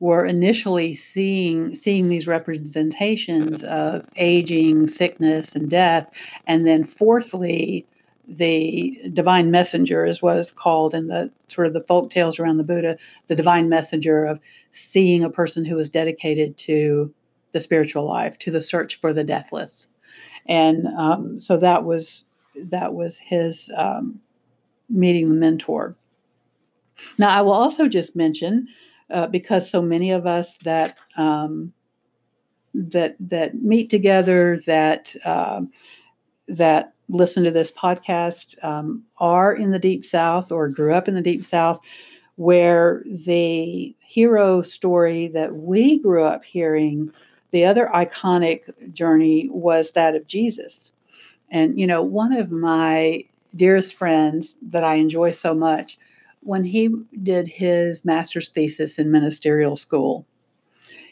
were 0.00 0.24
initially 0.24 0.94
seeing 0.94 1.74
seeing 1.74 2.08
these 2.08 2.26
representations 2.26 3.64
of 3.64 4.04
aging 4.16 4.86
sickness 4.86 5.54
and 5.54 5.68
death. 5.68 6.10
And 6.46 6.66
then 6.66 6.84
fourthly 6.84 7.86
the 8.28 9.00
divine 9.12 9.50
messenger 9.50 10.04
is 10.04 10.20
what 10.20 10.36
is 10.36 10.50
called 10.50 10.94
in 10.94 11.06
the 11.08 11.30
sort 11.48 11.66
of 11.66 11.72
the 11.72 11.80
folk 11.80 12.10
tales 12.10 12.38
around 12.38 12.58
the 12.58 12.64
Buddha, 12.64 12.98
the 13.26 13.34
divine 13.34 13.68
messenger 13.68 14.24
of 14.24 14.38
seeing 14.70 15.24
a 15.24 15.30
person 15.30 15.64
who 15.64 15.78
is 15.78 15.88
dedicated 15.88 16.56
to 16.58 17.12
the 17.52 17.60
spiritual 17.60 18.06
life, 18.06 18.38
to 18.38 18.50
the 18.50 18.60
search 18.60 19.00
for 19.00 19.14
the 19.14 19.24
deathless, 19.24 19.88
and 20.46 20.86
um, 20.98 21.40
so 21.40 21.56
that 21.56 21.84
was 21.84 22.24
that 22.54 22.92
was 22.92 23.18
his 23.18 23.70
um, 23.74 24.20
meeting 24.88 25.28
the 25.28 25.34
mentor. 25.34 25.94
Now, 27.18 27.28
I 27.28 27.42
will 27.42 27.52
also 27.52 27.88
just 27.88 28.16
mention 28.16 28.68
uh, 29.10 29.26
because 29.26 29.70
so 29.70 29.80
many 29.80 30.10
of 30.10 30.26
us 30.26 30.56
that 30.58 30.96
um, 31.16 31.72
that 32.74 33.16
that 33.20 33.54
meet 33.62 33.90
together 33.90 34.60
that 34.66 35.14
uh, 35.24 35.62
that 36.48 36.94
listen 37.08 37.44
to 37.44 37.50
this 37.50 37.72
podcast 37.72 38.62
um, 38.64 39.02
are 39.18 39.54
in 39.54 39.70
the 39.70 39.78
Deep 39.78 40.04
South 40.04 40.52
or 40.52 40.68
grew 40.68 40.94
up 40.94 41.08
in 41.08 41.14
the 41.14 41.22
Deep 41.22 41.44
South, 41.44 41.80
where 42.36 43.02
the 43.06 43.94
hero 44.00 44.62
story 44.62 45.28
that 45.28 45.54
we 45.56 45.98
grew 45.98 46.24
up 46.24 46.44
hearing, 46.44 47.10
the 47.50 47.64
other 47.64 47.90
iconic 47.94 48.62
journey 48.92 49.48
was 49.50 49.92
that 49.92 50.14
of 50.14 50.26
Jesus. 50.26 50.92
And, 51.50 51.80
you 51.80 51.86
know, 51.86 52.02
one 52.02 52.34
of 52.34 52.50
my 52.50 53.24
dearest 53.54 53.94
friends 53.94 54.56
that 54.62 54.84
I 54.84 54.94
enjoy 54.94 55.32
so 55.32 55.54
much, 55.54 55.98
when 56.40 56.64
he 56.64 56.88
did 57.22 57.48
his 57.48 58.04
master's 58.04 58.48
thesis 58.48 58.98
in 58.98 59.10
ministerial 59.10 59.76
school, 59.76 60.26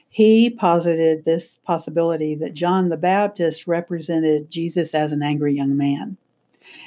he 0.09 0.49
posited 0.49 1.25
this 1.25 1.59
possibility 1.65 2.35
that 2.37 2.55
John 2.55 2.89
the 2.89 2.97
Baptist 2.97 3.67
represented 3.67 4.51
Jesus 4.51 4.95
as 4.95 5.13
an 5.13 5.23
angry 5.23 5.55
young 5.55 5.77
man. 5.77 6.17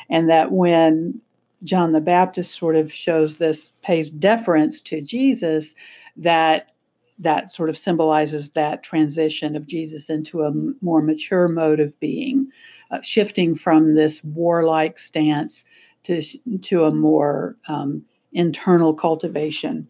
And 0.09 0.29
that 0.29 0.51
when 0.51 1.21
John 1.63 1.91
the 1.91 2.01
Baptist 2.01 2.57
sort 2.57 2.75
of 2.75 2.91
shows 2.91 3.37
this, 3.37 3.73
pays 3.83 4.09
deference 4.09 4.81
to 4.81 5.01
Jesus, 5.01 5.75
that 6.17 6.71
that 7.19 7.51
sort 7.51 7.69
of 7.69 7.77
symbolizes 7.77 8.51
that 8.51 8.81
transition 8.81 9.55
of 9.55 9.67
Jesus 9.67 10.09
into 10.09 10.41
a 10.41 10.53
more 10.81 11.01
mature 11.01 11.49
mode 11.49 11.81
of 11.81 11.99
being, 11.99 12.49
uh, 12.91 13.01
shifting 13.01 13.55
from 13.55 13.95
this 13.95 14.23
warlike 14.23 14.97
stance 14.97 15.65
to, 16.03 16.21
to 16.61 16.85
a 16.85 16.93
more 16.93 17.57
um, 17.67 18.03
internal 18.33 18.93
cultivation. 18.93 19.87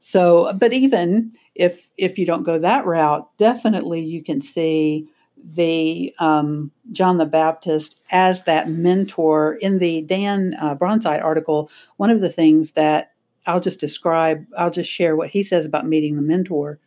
So, 0.00 0.52
but 0.54 0.72
even 0.72 1.32
if 1.54 1.88
if 1.98 2.18
you 2.18 2.24
don't 2.24 2.42
go 2.42 2.58
that 2.58 2.86
route, 2.86 3.28
definitely 3.36 4.02
you 4.02 4.24
can 4.24 4.40
see 4.40 5.06
the 5.52 6.14
um, 6.18 6.70
John 6.92 7.18
the 7.18 7.26
Baptist 7.26 8.00
as 8.10 8.44
that 8.44 8.68
mentor. 8.68 9.54
In 9.56 9.78
the 9.78 10.02
Dan 10.02 10.56
uh, 10.60 10.74
Bronzite 10.74 11.22
article, 11.22 11.70
one 11.98 12.10
of 12.10 12.20
the 12.20 12.30
things 12.30 12.72
that 12.72 13.12
I'll 13.46 13.60
just 13.60 13.80
describe, 13.80 14.44
I'll 14.56 14.70
just 14.70 14.90
share 14.90 15.16
what 15.16 15.30
he 15.30 15.42
says 15.42 15.66
about 15.66 15.86
meeting 15.86 16.16
the 16.16 16.22
mentor. 16.22 16.78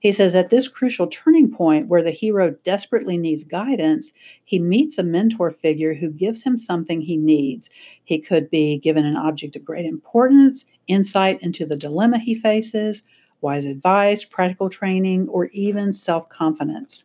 He 0.00 0.12
says, 0.12 0.34
at 0.34 0.48
this 0.48 0.66
crucial 0.66 1.06
turning 1.06 1.50
point 1.50 1.86
where 1.86 2.02
the 2.02 2.10
hero 2.10 2.56
desperately 2.64 3.18
needs 3.18 3.44
guidance, 3.44 4.12
he 4.42 4.58
meets 4.58 4.96
a 4.96 5.02
mentor 5.02 5.50
figure 5.50 5.94
who 5.94 6.10
gives 6.10 6.42
him 6.42 6.56
something 6.56 7.02
he 7.02 7.18
needs. 7.18 7.68
He 8.02 8.18
could 8.18 8.48
be 8.48 8.78
given 8.78 9.04
an 9.04 9.16
object 9.16 9.56
of 9.56 9.64
great 9.64 9.84
importance, 9.84 10.64
insight 10.86 11.40
into 11.42 11.66
the 11.66 11.76
dilemma 11.76 12.18
he 12.18 12.34
faces, 12.34 13.02
wise 13.42 13.66
advice, 13.66 14.24
practical 14.24 14.70
training, 14.70 15.28
or 15.28 15.46
even 15.46 15.92
self 15.92 16.30
confidence. 16.30 17.04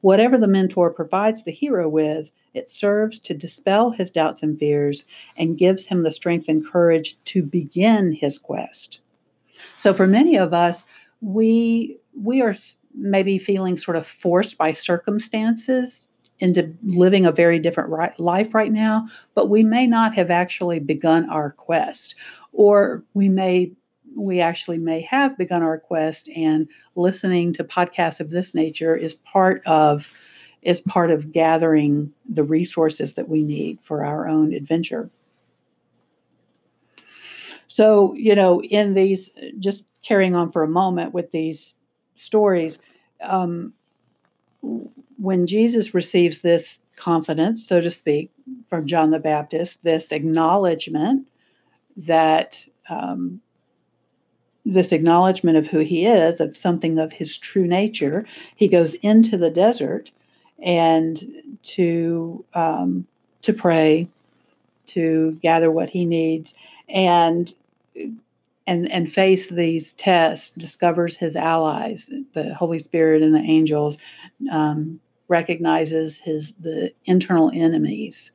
Whatever 0.00 0.38
the 0.38 0.48
mentor 0.48 0.90
provides 0.90 1.44
the 1.44 1.52
hero 1.52 1.88
with, 1.88 2.32
it 2.52 2.68
serves 2.68 3.20
to 3.20 3.34
dispel 3.34 3.90
his 3.90 4.10
doubts 4.10 4.42
and 4.42 4.58
fears 4.58 5.04
and 5.36 5.58
gives 5.58 5.86
him 5.86 6.02
the 6.02 6.12
strength 6.12 6.48
and 6.48 6.66
courage 6.66 7.16
to 7.26 7.42
begin 7.42 8.12
his 8.12 8.38
quest. 8.38 9.00
So, 9.76 9.92
for 9.94 10.06
many 10.06 10.36
of 10.36 10.52
us, 10.52 10.86
we 11.20 11.98
we 12.22 12.42
are 12.42 12.54
maybe 12.94 13.38
feeling 13.38 13.76
sort 13.76 13.96
of 13.96 14.06
forced 14.06 14.58
by 14.58 14.72
circumstances 14.72 16.08
into 16.40 16.74
living 16.82 17.26
a 17.26 17.32
very 17.32 17.58
different 17.58 17.90
right, 17.90 18.18
life 18.18 18.54
right 18.54 18.72
now, 18.72 19.08
but 19.34 19.48
we 19.48 19.64
may 19.64 19.86
not 19.86 20.14
have 20.14 20.30
actually 20.30 20.78
begun 20.78 21.28
our 21.28 21.50
quest, 21.50 22.14
or 22.52 23.04
we 23.14 23.28
may 23.28 23.72
we 24.16 24.40
actually 24.40 24.78
may 24.78 25.00
have 25.02 25.38
begun 25.38 25.62
our 25.62 25.78
quest 25.78 26.28
and 26.34 26.68
listening 26.96 27.52
to 27.52 27.62
podcasts 27.62 28.18
of 28.18 28.30
this 28.30 28.52
nature 28.54 28.96
is 28.96 29.14
part 29.14 29.64
of 29.64 30.12
is 30.62 30.80
part 30.80 31.10
of 31.10 31.32
gathering 31.32 32.12
the 32.28 32.42
resources 32.42 33.14
that 33.14 33.28
we 33.28 33.42
need 33.42 33.78
for 33.80 34.04
our 34.04 34.28
own 34.28 34.52
adventure. 34.52 35.10
So 37.66 38.14
you 38.14 38.34
know 38.34 38.62
in 38.62 38.94
these 38.94 39.30
just 39.58 39.84
carrying 40.02 40.34
on 40.34 40.50
for 40.50 40.62
a 40.62 40.68
moment 40.68 41.12
with 41.12 41.30
these 41.32 41.74
stories 42.18 42.78
um, 43.22 43.72
when 45.18 45.46
jesus 45.46 45.94
receives 45.94 46.40
this 46.40 46.80
confidence 46.96 47.66
so 47.66 47.80
to 47.80 47.90
speak 47.90 48.30
from 48.68 48.86
john 48.86 49.10
the 49.10 49.18
baptist 49.18 49.82
this 49.82 50.12
acknowledgement 50.12 51.28
that 51.96 52.66
um, 52.88 53.40
this 54.68 54.92
acknowledgement 54.92 55.56
of 55.56 55.66
who 55.66 55.78
he 55.78 56.04
is, 56.04 56.40
of 56.40 56.56
something 56.56 56.98
of 56.98 57.12
his 57.14 57.38
true 57.38 57.66
nature, 57.66 58.26
he 58.54 58.68
goes 58.68 58.94
into 58.94 59.38
the 59.38 59.50
desert 59.50 60.10
and 60.58 61.56
to 61.62 62.44
um, 62.54 63.06
to 63.42 63.52
pray, 63.52 64.08
to 64.86 65.38
gather 65.42 65.70
what 65.70 65.88
he 65.88 66.04
needs, 66.04 66.54
and 66.88 67.54
and 68.68 68.90
and 68.92 69.10
face 69.10 69.48
these 69.48 69.92
tests. 69.92 70.50
Discovers 70.50 71.16
his 71.16 71.34
allies, 71.34 72.10
the 72.34 72.54
Holy 72.54 72.78
Spirit 72.78 73.22
and 73.22 73.34
the 73.34 73.40
angels. 73.40 73.98
Um, 74.52 75.00
recognizes 75.28 76.20
his 76.20 76.54
the 76.54 76.92
internal 77.04 77.50
enemies, 77.54 78.32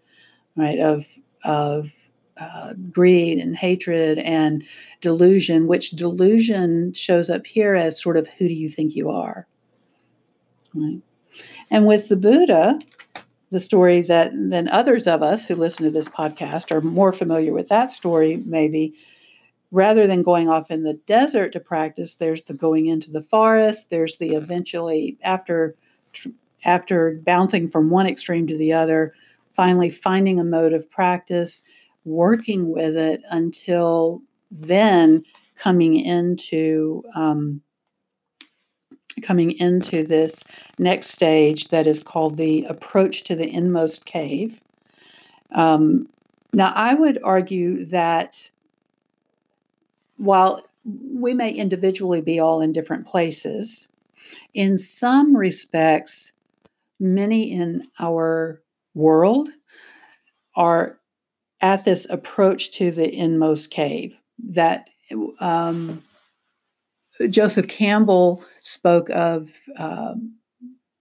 right 0.56 0.80
of 0.80 1.06
of 1.44 1.92
uh, 2.38 2.74
greed 2.92 3.40
and 3.40 3.56
hatred 3.56 4.18
and 4.20 4.63
delusion, 5.02 5.68
which 5.68 5.92
delusion 5.92 6.94
shows 6.94 7.30
up 7.30 7.46
here 7.46 7.75
as 7.75 8.02
sort 8.02 8.18
of 8.18 8.28
who 8.28 8.48
do 8.48 8.54
you 8.54 8.70
think 8.70 8.96
you 8.96 9.10
are? 9.10 9.48
Right? 10.74 11.02
And 11.70 11.86
with 11.86 12.10
the 12.10 12.16
Buddha, 12.16 12.80
the 13.52 13.60
story 13.60 14.02
that 14.02 14.32
then 14.34 14.67
others 14.67 15.06
of 15.08 15.22
us 15.22 15.46
who 15.46 15.56
listen 15.56 15.86
to 15.86 15.91
this 15.91 16.10
podcast 16.10 16.72
are 16.72 16.82
more 16.82 17.13
familiar 17.13 17.54
with 17.54 17.69
that 17.69 17.91
story, 17.91 18.41
maybe. 18.46 18.96
Rather 19.73 20.05
than 20.05 20.21
going 20.21 20.47
off 20.47 20.69
in 20.69 20.83
the 20.83 20.93
desert 21.07 21.51
to 21.51 21.59
practice, 21.59 22.17
there's 22.17 22.43
the 22.43 22.53
going 22.53 22.86
into 22.86 23.09
the 23.09 23.23
forest. 23.23 23.89
There's 23.89 24.17
the 24.17 24.36
eventually 24.36 25.17
after 25.23 25.75
after 26.63 27.19
bouncing 27.25 27.67
from 27.67 27.89
one 27.89 28.05
extreme 28.05 28.45
to 28.45 28.55
the 28.55 28.71
other, 28.71 29.15
finally 29.51 29.89
finding 29.89 30.39
a 30.39 30.43
mode 30.43 30.73
of 30.73 30.89
practice 30.91 31.63
working 32.05 32.69
with 32.69 32.95
it 32.95 33.23
until 33.31 34.21
then 34.51 35.23
coming 35.55 35.95
into 35.95 37.01
um, 37.15 37.59
coming 39.23 39.53
into 39.53 40.05
this 40.05 40.43
next 40.77 41.09
stage 41.09 41.69
that 41.69 41.88
is 41.88 42.03
called 42.03 42.38
the 42.38 42.63
approach 42.65 43.23
to 43.23 43.36
the 43.36 43.49
inmost 43.49 44.05
cave. 44.05 44.62
Um, 45.51 46.07
now, 46.53 46.71
I 46.75 46.93
would 46.93 47.17
argue 47.23 47.86
that 47.86 48.51
while 50.17 50.62
we 50.86 51.34
may 51.34 51.52
individually 51.52 52.21
be 52.21 52.39
all 52.39 52.62
in 52.62 52.73
different 52.73 53.08
places, 53.08 53.88
in 54.54 54.78
some 54.78 55.36
respects, 55.36 56.32
many 56.99 57.52
in 57.52 57.88
our 57.99 58.62
world 58.93 59.49
are 60.56 60.99
at 61.62 61.86
this 61.86 62.06
approach 62.10 62.71
to 62.71 62.91
the 62.91 63.12
inmost 63.12 63.71
cave 63.71 64.19
that 64.38 64.89
um, 65.39 66.04
Joseph 67.30 67.67
Campbell 67.67 68.43
spoke 68.60 69.10
of 69.10 69.52
um, 69.78 70.36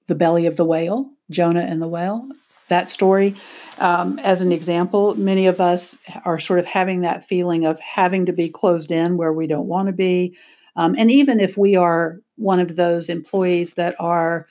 the 0.06 0.14
belly 0.14 0.46
of 0.46 0.56
the 0.56 0.64
whale, 0.64 1.10
Jonah 1.30 1.62
and 1.62 1.80
the 1.80 1.88
whale. 1.88 2.28
That 2.72 2.88
story, 2.88 3.36
um, 3.78 4.18
as 4.20 4.40
an 4.40 4.50
example, 4.50 5.14
many 5.14 5.46
of 5.46 5.60
us 5.60 5.98
are 6.24 6.38
sort 6.38 6.58
of 6.58 6.64
having 6.64 7.02
that 7.02 7.28
feeling 7.28 7.66
of 7.66 7.78
having 7.78 8.24
to 8.24 8.32
be 8.32 8.48
closed 8.48 8.90
in 8.90 9.18
where 9.18 9.34
we 9.34 9.46
don't 9.46 9.68
want 9.68 9.88
to 9.88 9.92
be. 9.92 10.34
Um, 10.74 10.94
and 10.96 11.10
even 11.10 11.38
if 11.38 11.58
we 11.58 11.76
are 11.76 12.18
one 12.36 12.60
of 12.60 12.76
those 12.76 13.10
employees 13.10 13.74
that 13.74 13.94
are 13.98 14.46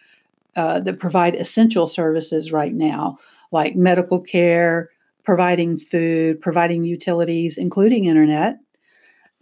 uh, 0.56 0.82
that 0.82 1.00
provide 1.00 1.34
essential 1.34 1.88
services 1.88 2.52
right 2.52 2.76
now, 2.76 3.18
like 3.52 3.76
medical 3.76 4.20
care, 4.20 4.92
providing 5.24 5.76
food, 5.78 6.40
providing 6.42 6.84
utilities, 6.84 7.58
including 7.58 8.06
internet, 8.06 8.60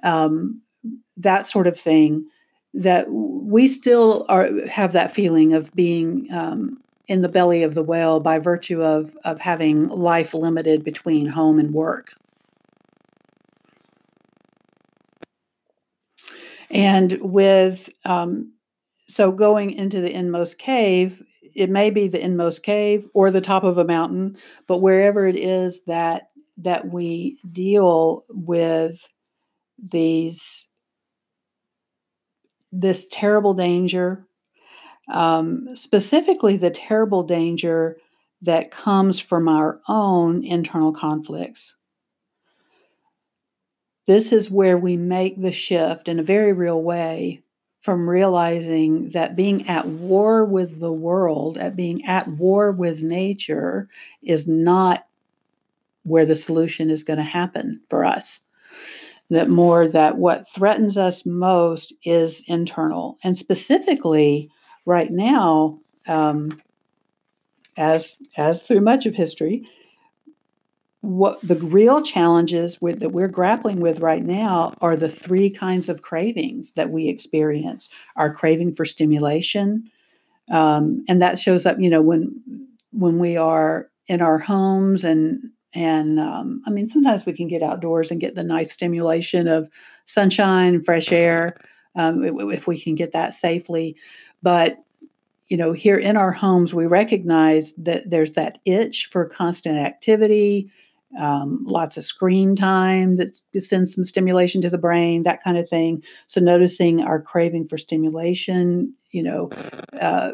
um, 0.03 0.61
that 1.17 1.45
sort 1.45 1.67
of 1.67 1.77
thing, 1.77 2.25
that 2.73 3.07
we 3.11 3.67
still 3.67 4.25
are 4.29 4.49
have 4.67 4.93
that 4.93 5.11
feeling 5.11 5.53
of 5.53 5.73
being 5.75 6.31
um, 6.31 6.77
in 7.10 7.22
the 7.22 7.30
belly 7.30 7.63
of 7.63 7.74
the 7.76 7.84
whale 7.84 8.19
by 8.19 8.39
virtue 8.39 8.82
of 8.82 9.15
of 9.26 9.39
having 9.39 9.89
life 9.89 10.34
limited 10.34 10.84
between 10.84 11.26
home 11.26 11.60
and 11.60 11.74
work. 11.74 12.13
And 16.69 17.17
with 17.19 17.89
um, 18.06 18.54
so 19.08 19.32
going 19.32 19.72
into 19.72 20.02
the 20.02 20.13
inmost 20.13 20.60
cave 20.60 21.24
it 21.56 21.69
may 21.69 21.89
be 21.89 22.08
the 22.08 22.24
inmost 22.24 22.63
cave 22.63 23.10
or 23.13 23.32
the 23.32 23.41
top 23.41 23.63
of 23.63 23.78
a 23.78 23.84
mountain, 23.84 24.38
but 24.67 24.78
wherever 24.78 25.28
it 25.28 25.36
is 25.36 25.84
that 25.86 26.30
that 26.58 26.89
we 26.89 27.38
deal 27.52 28.24
with 28.30 29.08
these 29.78 30.67
this 32.72 33.08
terrible 33.12 33.54
danger, 33.54 34.26
um, 35.10 35.67
specifically 35.76 36.58
the 36.58 36.69
terrible 36.69 37.24
danger 37.24 37.98
that 38.41 38.72
comes 38.72 39.19
from 39.19 39.48
our 39.48 39.80
own 39.88 40.43
internal 40.43 40.91
conflicts. 40.91 41.76
This 44.08 44.32
is 44.32 44.50
where 44.50 44.78
we 44.78 44.98
make 44.98 45.39
the 45.39 45.52
shift 45.52 46.08
in 46.08 46.19
a 46.19 46.24
very 46.24 46.54
real 46.54 46.82
way 46.82 47.43
from 47.80 48.10
realizing 48.10 49.12
that 49.12 49.36
being 49.36 49.67
at 49.67 49.88
war 49.88 50.43
with 50.43 50.80
the 50.80 50.91
world, 50.91 51.58
at 51.58 51.76
being 51.76 52.04
at 52.06 52.28
war 52.28 52.72
with 52.72 53.04
nature, 53.04 53.88
is 54.22 54.48
not 54.48 55.08
where 56.04 56.26
the 56.26 56.36
solution 56.36 56.89
is 56.89 57.04
going 57.04 57.17
to 57.17 57.24
happen 57.24 57.82
for 57.89 58.04
us. 58.04 58.39
That 59.30 59.50
more 59.50 59.88
that 59.88 60.17
what 60.17 60.50
threatens 60.50 60.98
us 60.98 61.26
most 61.26 61.93
is 62.04 62.43
internal. 62.48 63.19
And 63.24 63.38
specifically, 63.38 64.50
right 64.85 65.11
now, 65.11 65.79
um, 66.07 66.61
as 67.77 68.15
as 68.37 68.61
through 68.61 68.81
much 68.81 69.05
of 69.05 69.15
history, 69.15 69.69
what 71.01 71.39
the 71.41 71.55
real 71.55 72.01
challenges 72.01 72.81
with, 72.81 72.99
that 72.99 73.11
we're 73.11 73.27
grappling 73.27 73.79
with 73.79 73.99
right 73.99 74.23
now 74.23 74.73
are 74.81 74.95
the 74.95 75.09
three 75.09 75.49
kinds 75.49 75.87
of 75.87 76.01
cravings 76.01 76.71
that 76.71 76.89
we 76.89 77.07
experience. 77.07 77.89
Our 78.15 78.33
craving 78.33 78.75
for 78.75 78.85
stimulation 78.85 79.89
um, 80.49 81.03
and 81.07 81.21
that 81.21 81.39
shows 81.39 81.65
up 81.65 81.79
you 81.79 81.89
know 81.89 82.01
when 82.01 82.67
when 82.91 83.19
we 83.19 83.37
are 83.37 83.89
in 84.07 84.21
our 84.21 84.39
homes 84.39 85.03
and 85.03 85.51
and 85.73 86.19
um, 86.19 86.61
i 86.65 86.69
mean 86.69 86.87
sometimes 86.87 87.25
we 87.25 87.33
can 87.33 87.47
get 87.47 87.61
outdoors 87.61 88.11
and 88.11 88.19
get 88.19 88.35
the 88.35 88.43
nice 88.43 88.71
stimulation 88.71 89.47
of 89.47 89.69
sunshine 90.05 90.81
fresh 90.81 91.11
air 91.11 91.57
um, 91.95 92.23
if 92.51 92.67
we 92.67 92.79
can 92.79 92.95
get 92.95 93.11
that 93.11 93.33
safely 93.33 93.95
but 94.41 94.80
you 95.49 95.58
know, 95.58 95.73
here 95.73 95.97
in 95.97 96.15
our 96.15 96.32
homes, 96.32 96.73
we 96.73 96.86
recognize 96.86 97.73
that 97.73 98.10
there's 98.10 98.34
that 98.34 98.60
itch 98.65 99.10
for 99.12 99.25
constant 99.25 99.80
activity, 99.80 100.69
um, 101.17 101.63
lots 101.65 101.97
of 101.97 102.04
screen 102.04 102.56
time 102.56 103.17
that 103.17 103.39
sends 103.58 103.95
some 103.95 104.04
stimulation 104.04 104.62
to 104.62 104.69
the 104.69 104.78
brain, 104.78 105.23
that 105.23 105.43
kind 105.43 105.58
of 105.58 105.67
thing. 105.67 106.04
So, 106.28 106.39
noticing 106.39 107.02
our 107.02 107.19
craving 107.19 107.67
for 107.67 107.80
stimulation, 107.80 108.93
you 109.10 109.23
know, 109.23 109.49
uh, 109.99 110.34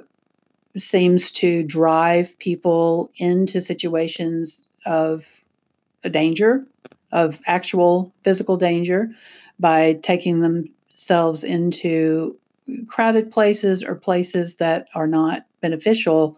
seems 0.77 1.31
to 1.31 1.63
drive 1.63 2.37
people 2.39 3.09
into 3.15 3.61
situations 3.61 4.67
of 4.85 5.25
danger, 6.11 6.65
of 7.13 7.41
actual 7.45 8.13
physical 8.21 8.57
danger, 8.57 9.09
by 9.57 9.93
taking 10.03 10.41
themselves 10.41 11.45
into 11.45 12.37
crowded 12.87 13.31
places 13.31 13.83
or 13.83 13.95
places 13.95 14.55
that 14.55 14.87
are 14.95 15.07
not 15.07 15.45
beneficial 15.61 16.37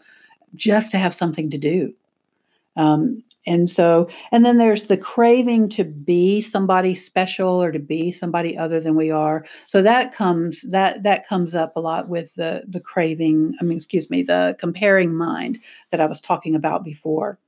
just 0.55 0.91
to 0.91 0.97
have 0.97 1.13
something 1.13 1.49
to 1.49 1.57
do. 1.57 1.93
Um, 2.75 3.23
and 3.45 3.69
so, 3.69 4.09
and 4.31 4.45
then 4.45 4.57
there's 4.57 4.83
the 4.83 4.97
craving 4.97 5.69
to 5.69 5.85
be 5.85 6.41
somebody 6.41 6.93
special 6.95 7.63
or 7.63 7.71
to 7.71 7.79
be 7.79 8.11
somebody 8.11 8.57
other 8.57 8.81
than 8.81 8.95
we 8.95 9.09
are. 9.09 9.45
So 9.67 9.81
that 9.81 10.13
comes 10.13 10.63
that 10.63 11.03
that 11.03 11.25
comes 11.25 11.55
up 11.55 11.75
a 11.75 11.79
lot 11.79 12.09
with 12.09 12.33
the 12.35 12.63
the 12.67 12.81
craving. 12.81 13.55
I 13.61 13.63
mean, 13.63 13.77
excuse 13.77 14.09
me, 14.09 14.21
the 14.21 14.57
comparing 14.59 15.15
mind 15.15 15.59
that 15.91 16.01
I 16.01 16.05
was 16.07 16.19
talking 16.19 16.55
about 16.55 16.83
before. 16.83 17.39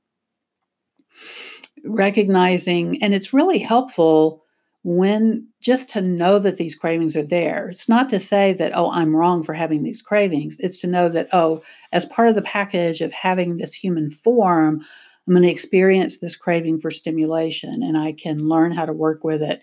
Recognizing, 1.84 3.02
and 3.02 3.12
it's 3.12 3.34
really 3.34 3.58
helpful 3.58 4.42
when 4.82 5.46
just 5.60 5.90
to 5.90 6.00
know 6.00 6.38
that 6.38 6.56
these 6.56 6.74
cravings 6.74 7.14
are 7.14 7.22
there. 7.22 7.68
It's 7.68 7.88
not 7.88 8.08
to 8.10 8.20
say 8.20 8.54
that, 8.54 8.72
oh, 8.74 8.90
I'm 8.90 9.14
wrong 9.14 9.44
for 9.44 9.52
having 9.52 9.82
these 9.82 10.00
cravings. 10.00 10.56
It's 10.58 10.80
to 10.80 10.86
know 10.86 11.08
that, 11.10 11.28
oh, 11.32 11.62
as 11.92 12.06
part 12.06 12.28
of 12.28 12.34
the 12.34 12.42
package 12.42 13.00
of 13.02 13.12
having 13.12 13.58
this 13.58 13.74
human 13.74 14.10
form, 14.10 14.80
I'm 15.26 15.34
going 15.34 15.42
to 15.42 15.50
experience 15.50 16.18
this 16.18 16.34
craving 16.34 16.80
for 16.80 16.90
stimulation 16.90 17.82
and 17.82 17.96
I 17.98 18.12
can 18.12 18.48
learn 18.48 18.72
how 18.72 18.86
to 18.86 18.92
work 18.92 19.22
with 19.22 19.42
it, 19.42 19.62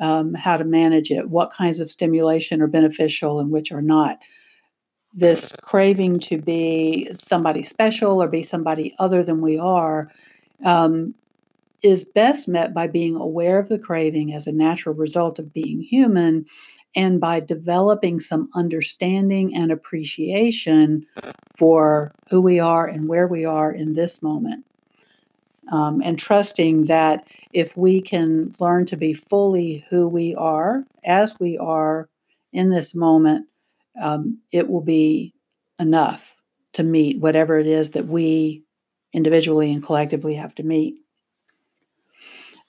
um, 0.00 0.32
how 0.32 0.56
to 0.56 0.64
manage 0.64 1.10
it, 1.10 1.28
what 1.28 1.52
kinds 1.52 1.78
of 1.78 1.92
stimulation 1.92 2.62
are 2.62 2.66
beneficial 2.66 3.40
and 3.40 3.50
which 3.50 3.70
are 3.70 3.82
not. 3.82 4.18
This 5.12 5.52
craving 5.62 6.20
to 6.20 6.38
be 6.38 7.10
somebody 7.12 7.62
special 7.62 8.20
or 8.20 8.28
be 8.28 8.42
somebody 8.42 8.94
other 8.98 9.22
than 9.22 9.42
we 9.42 9.58
are 9.58 10.10
um, 10.64 11.14
is 11.84 12.04
best 12.04 12.48
met 12.48 12.72
by 12.72 12.86
being 12.86 13.16
aware 13.16 13.58
of 13.58 13.68
the 13.68 13.78
craving 13.78 14.32
as 14.32 14.46
a 14.46 14.52
natural 14.52 14.94
result 14.94 15.38
of 15.38 15.52
being 15.52 15.82
human 15.82 16.46
and 16.96 17.20
by 17.20 17.40
developing 17.40 18.20
some 18.20 18.48
understanding 18.54 19.54
and 19.54 19.72
appreciation 19.72 21.06
for 21.56 22.12
who 22.30 22.40
we 22.40 22.60
are 22.60 22.86
and 22.86 23.08
where 23.08 23.26
we 23.26 23.44
are 23.44 23.72
in 23.72 23.94
this 23.94 24.22
moment 24.22 24.64
um, 25.70 26.02
and 26.04 26.18
trusting 26.18 26.86
that 26.86 27.26
if 27.52 27.76
we 27.76 28.00
can 28.00 28.54
learn 28.58 28.86
to 28.86 28.96
be 28.96 29.14
fully 29.14 29.86
who 29.88 30.08
we 30.08 30.34
are 30.34 30.84
as 31.04 31.38
we 31.38 31.56
are 31.58 32.08
in 32.52 32.70
this 32.70 32.94
moment, 32.94 33.46
um, 34.00 34.40
it 34.52 34.68
will 34.68 34.82
be 34.82 35.34
enough 35.78 36.36
to 36.72 36.82
meet 36.82 37.20
whatever 37.20 37.58
it 37.58 37.66
is 37.66 37.92
that 37.92 38.06
we 38.06 38.64
individually 39.12 39.72
and 39.72 39.82
collectively 39.82 40.34
have 40.34 40.54
to 40.56 40.62
meet. 40.62 40.96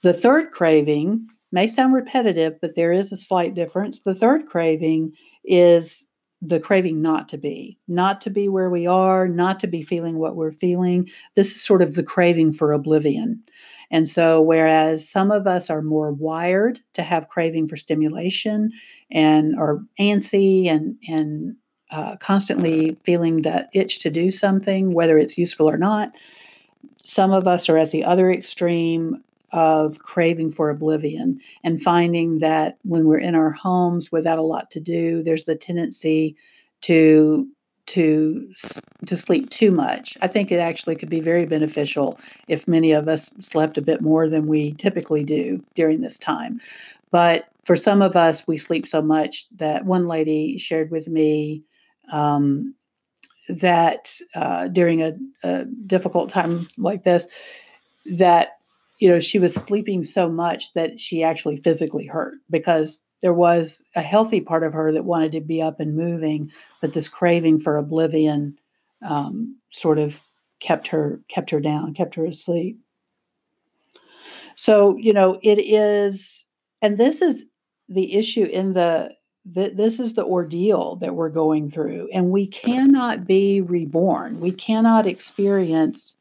The 0.05 0.13
third 0.13 0.51
craving 0.51 1.29
may 1.51 1.65
sound 1.65 1.95
repetitive, 1.95 2.61
but 2.61 2.75
there 2.75 2.91
is 2.91 3.11
a 3.11 3.17
slight 3.17 3.55
difference. 3.55 4.01
The 4.01 4.13
third 4.13 4.45
craving 4.45 5.13
is 5.43 6.09
the 6.43 6.59
craving 6.59 7.01
not 7.01 7.27
to 7.29 7.39
be, 7.39 7.79
not 7.87 8.21
to 8.21 8.29
be 8.29 8.47
where 8.47 8.69
we 8.69 8.85
are, 8.85 9.27
not 9.27 9.59
to 9.61 9.67
be 9.67 9.81
feeling 9.81 10.19
what 10.19 10.35
we're 10.35 10.51
feeling. 10.51 11.09
This 11.33 11.55
is 11.55 11.63
sort 11.63 11.81
of 11.81 11.95
the 11.95 12.03
craving 12.03 12.53
for 12.53 12.71
oblivion. 12.71 13.41
And 13.89 14.07
so, 14.07 14.43
whereas 14.43 15.09
some 15.09 15.31
of 15.31 15.47
us 15.47 15.71
are 15.71 15.81
more 15.81 16.11
wired 16.11 16.81
to 16.93 17.01
have 17.01 17.29
craving 17.29 17.67
for 17.67 17.75
stimulation 17.75 18.69
and 19.09 19.55
are 19.57 19.79
antsy 19.99 20.67
and 20.67 20.97
and 21.09 21.55
uh, 21.89 22.17
constantly 22.17 22.95
feeling 23.05 23.41
that 23.41 23.69
itch 23.73 23.97
to 24.01 24.11
do 24.11 24.29
something, 24.29 24.93
whether 24.93 25.17
it's 25.17 25.35
useful 25.35 25.67
or 25.67 25.77
not, 25.77 26.11
some 27.03 27.31
of 27.31 27.47
us 27.47 27.69
are 27.69 27.77
at 27.79 27.89
the 27.89 28.03
other 28.03 28.29
extreme 28.29 29.23
of 29.55 29.99
craving 29.99 30.51
for 30.51 30.69
oblivion 30.69 31.39
and 31.63 31.81
finding 31.81 32.39
that 32.39 32.77
when 32.83 33.05
we're 33.05 33.17
in 33.17 33.35
our 33.35 33.51
homes 33.51 34.11
without 34.11 34.37
a 34.37 34.43
lot 34.43 34.69
to 34.69 34.81
do, 34.81 35.23
there's 35.23 35.45
the 35.45 35.55
tendency 35.55 36.35
to 36.81 37.47
to 37.85 38.51
to 39.05 39.15
sleep 39.15 39.49
too 39.49 39.71
much. 39.71 40.17
I 40.21 40.27
think 40.27 40.51
it 40.51 40.59
actually 40.59 40.97
could 40.97 41.09
be 41.09 41.21
very 41.21 41.45
beneficial 41.45 42.19
if 42.49 42.67
many 42.67 42.91
of 42.91 43.07
us 43.07 43.31
slept 43.39 43.77
a 43.77 43.81
bit 43.81 44.01
more 44.01 44.27
than 44.27 44.45
we 44.47 44.73
typically 44.73 45.23
do 45.23 45.63
during 45.73 46.01
this 46.01 46.19
time. 46.19 46.59
But 47.09 47.47
for 47.63 47.77
some 47.77 48.01
of 48.01 48.17
us, 48.17 48.45
we 48.45 48.57
sleep 48.57 48.85
so 48.85 49.01
much 49.01 49.47
that 49.55 49.85
one 49.85 50.05
lady 50.05 50.57
shared 50.57 50.91
with 50.91 51.07
me 51.07 51.63
um, 52.11 52.75
that 53.47 54.19
uh, 54.35 54.67
during 54.67 55.01
a, 55.01 55.13
a 55.43 55.63
difficult 55.63 56.29
time 56.29 56.67
like 56.77 57.03
this, 57.03 57.27
that 58.05 58.54
you 58.97 59.09
know, 59.09 59.19
she 59.19 59.39
was 59.39 59.53
sleeping 59.53 60.03
so 60.03 60.29
much 60.29 60.73
that 60.73 60.99
she 60.99 61.23
actually 61.23 61.57
physically 61.57 62.05
hurt 62.05 62.35
because 62.49 62.99
there 63.21 63.33
was 63.33 63.81
a 63.95 64.01
healthy 64.01 64.39
part 64.39 64.63
of 64.63 64.73
her 64.73 64.91
that 64.91 65.05
wanted 65.05 65.31
to 65.33 65.41
be 65.41 65.61
up 65.61 65.79
and 65.79 65.95
moving, 65.95 66.51
but 66.81 66.93
this 66.93 67.07
craving 67.07 67.59
for 67.59 67.77
oblivion 67.77 68.57
um, 69.05 69.57
sort 69.69 69.99
of 69.99 70.21
kept 70.59 70.87
her 70.87 71.21
kept 71.27 71.49
her 71.49 71.59
down, 71.59 71.93
kept 71.93 72.15
her 72.15 72.25
asleep. 72.25 72.79
So 74.55 74.95
you 74.97 75.13
know, 75.13 75.39
it 75.41 75.59
is, 75.59 76.45
and 76.81 76.97
this 76.97 77.21
is 77.21 77.45
the 77.89 78.13
issue 78.15 78.45
in 78.45 78.73
the 78.73 79.15
this 79.47 79.99
is 79.99 80.13
the 80.13 80.25
ordeal 80.25 80.95
that 80.97 81.13
we're 81.13 81.29
going 81.29 81.69
through, 81.69 82.09
and 82.11 82.31
we 82.31 82.47
cannot 82.47 83.27
be 83.27 83.61
reborn. 83.61 84.39
We 84.39 84.51
cannot 84.51 85.05
experience 85.05 86.15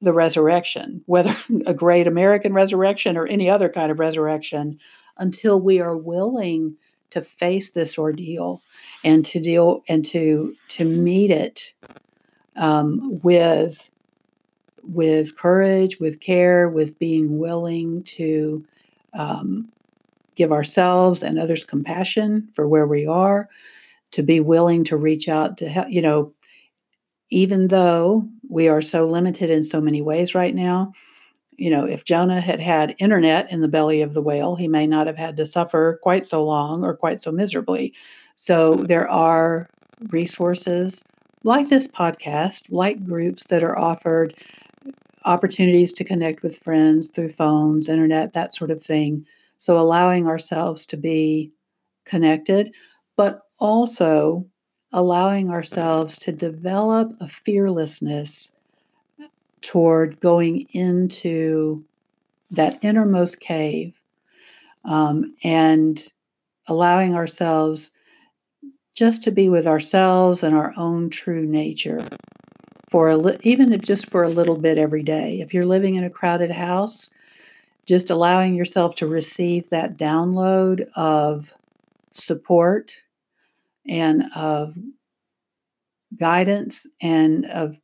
the 0.00 0.12
resurrection, 0.12 1.02
whether 1.06 1.36
a 1.66 1.74
great 1.74 2.06
American 2.06 2.52
resurrection 2.52 3.16
or 3.16 3.26
any 3.26 3.50
other 3.50 3.68
kind 3.68 3.90
of 3.90 3.98
resurrection, 3.98 4.78
until 5.16 5.60
we 5.60 5.80
are 5.80 5.96
willing 5.96 6.76
to 7.10 7.22
face 7.22 7.70
this 7.70 7.98
ordeal 7.98 8.62
and 9.02 9.24
to 9.24 9.40
deal 9.40 9.82
and 9.88 10.04
to 10.04 10.54
to 10.68 10.84
meet 10.84 11.30
it 11.30 11.72
um, 12.56 13.20
with 13.22 13.88
with 14.82 15.36
courage, 15.36 16.00
with 16.00 16.20
care, 16.20 16.68
with 16.68 16.98
being 16.98 17.38
willing 17.38 18.02
to 18.04 18.64
um, 19.12 19.68
give 20.34 20.52
ourselves 20.52 21.22
and 21.22 21.38
others 21.38 21.64
compassion 21.64 22.48
for 22.54 22.66
where 22.66 22.86
we 22.86 23.06
are, 23.06 23.48
to 24.12 24.22
be 24.22 24.40
willing 24.40 24.84
to 24.84 24.96
reach 24.96 25.28
out 25.28 25.58
to 25.58 25.68
help. 25.68 25.90
You 25.90 26.02
know, 26.02 26.32
even 27.30 27.68
though 27.68 28.28
we 28.48 28.68
are 28.68 28.82
so 28.82 29.06
limited 29.06 29.50
in 29.50 29.64
so 29.64 29.80
many 29.80 30.02
ways 30.02 30.34
right 30.34 30.54
now. 30.54 30.92
You 31.56 31.70
know, 31.70 31.84
if 31.84 32.04
Jonah 32.04 32.40
had 32.40 32.60
had 32.60 32.94
internet 32.98 33.50
in 33.50 33.60
the 33.60 33.68
belly 33.68 34.00
of 34.00 34.14
the 34.14 34.22
whale, 34.22 34.54
he 34.54 34.68
may 34.68 34.86
not 34.86 35.06
have 35.06 35.16
had 35.16 35.36
to 35.38 35.46
suffer 35.46 35.98
quite 36.02 36.24
so 36.24 36.44
long 36.44 36.84
or 36.84 36.96
quite 36.96 37.20
so 37.20 37.32
miserably. 37.32 37.92
So 38.36 38.76
there 38.76 39.08
are 39.08 39.68
resources 40.10 41.02
like 41.44 41.68
this 41.68 41.88
podcast, 41.88 42.66
like 42.70 43.04
groups 43.04 43.44
that 43.46 43.64
are 43.64 43.78
offered 43.78 44.34
opportunities 45.24 45.92
to 45.94 46.04
connect 46.04 46.42
with 46.42 46.58
friends 46.58 47.08
through 47.08 47.32
phones, 47.32 47.88
internet, 47.88 48.32
that 48.32 48.54
sort 48.54 48.70
of 48.70 48.82
thing. 48.82 49.26
So 49.58 49.76
allowing 49.76 50.28
ourselves 50.28 50.86
to 50.86 50.96
be 50.96 51.52
connected, 52.04 52.72
but 53.16 53.40
also 53.58 54.46
allowing 54.92 55.50
ourselves 55.50 56.18
to 56.18 56.32
develop 56.32 57.14
a 57.20 57.28
fearlessness 57.28 58.52
toward 59.60 60.20
going 60.20 60.66
into 60.72 61.84
that 62.50 62.78
innermost 62.82 63.40
cave 63.40 64.00
um, 64.84 65.34
and 65.44 66.12
allowing 66.66 67.14
ourselves 67.14 67.90
just 68.94 69.22
to 69.22 69.30
be 69.30 69.48
with 69.48 69.66
ourselves 69.66 70.42
and 70.42 70.56
our 70.56 70.72
own 70.76 71.10
true 71.10 71.44
nature 71.44 72.02
for 72.90 73.10
a 73.10 73.16
li- 73.16 73.36
even 73.42 73.72
if 73.72 73.82
just 73.82 74.08
for 74.08 74.22
a 74.22 74.28
little 74.28 74.56
bit 74.56 74.78
every 74.78 75.02
day. 75.02 75.40
If 75.40 75.52
you're 75.52 75.66
living 75.66 75.94
in 75.96 76.04
a 76.04 76.10
crowded 76.10 76.50
house 76.50 77.10
just 77.88 78.10
allowing 78.10 78.54
yourself 78.54 78.94
to 78.96 79.06
receive 79.06 79.70
that 79.70 79.96
download 79.96 80.86
of 80.94 81.54
support 82.12 82.96
and 83.88 84.24
of 84.34 84.76
guidance 86.18 86.86
and 87.00 87.46
of 87.46 87.80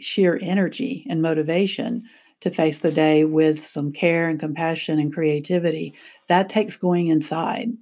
sheer 0.00 0.38
energy 0.42 1.06
and 1.08 1.22
motivation 1.22 2.02
to 2.40 2.50
face 2.50 2.80
the 2.80 2.92
day 2.92 3.24
with 3.24 3.64
some 3.64 3.92
care 3.92 4.28
and 4.28 4.38
compassion 4.38 4.98
and 4.98 5.14
creativity. 5.14 5.94
That 6.28 6.48
takes 6.48 6.76
going 6.76 7.06
inside 7.06 7.72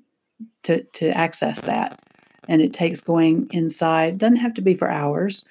to, 0.64 0.84
to 0.84 1.08
access 1.10 1.60
that. 1.62 1.98
and 2.48 2.60
it 2.60 2.72
takes 2.72 3.00
going 3.00 3.48
inside. 3.50 4.18
Doesn't 4.18 4.36
have 4.36 4.54
to 4.54 4.62
be 4.62 4.74
for 4.74 4.90
hours, 4.90 5.44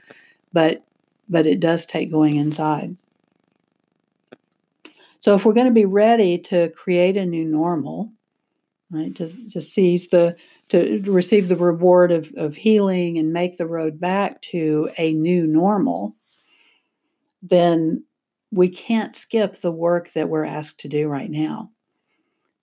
but 0.54 0.84
but 1.30 1.48
it 1.48 1.62
does 1.62 1.86
take 1.86 2.12
going 2.12 2.36
inside. 2.36 2.98
So 5.22 5.34
if 5.36 5.46
we're 5.46 5.54
going 5.54 5.68
to 5.68 5.74
be 5.74 5.86
ready 5.86 6.38
to 6.40 6.70
create 6.70 7.16
a 7.16 7.26
new 7.26 7.46
normal, 7.46 8.12
right, 8.90 9.16
to, 9.16 9.30
to 9.52 9.62
seize 9.62 10.10
the 10.10 10.36
to 10.72 11.02
receive 11.06 11.48
the 11.48 11.56
reward 11.56 12.12
of, 12.12 12.32
of 12.38 12.56
healing 12.56 13.18
and 13.18 13.34
make 13.34 13.58
the 13.58 13.68
road 13.68 14.00
back 14.00 14.42
to 14.42 14.90
a 14.98 15.14
new 15.14 15.46
normal, 15.46 16.16
then 17.42 18.06
we 18.52 18.70
can't 18.70 19.16
skip 19.16 19.60
the 19.60 19.72
work 19.72 20.12
that 20.14 20.30
we're 20.30 20.46
asked 20.46 20.80
to 20.80 20.88
do 20.88 21.08
right 21.08 21.30
now. 21.30 21.72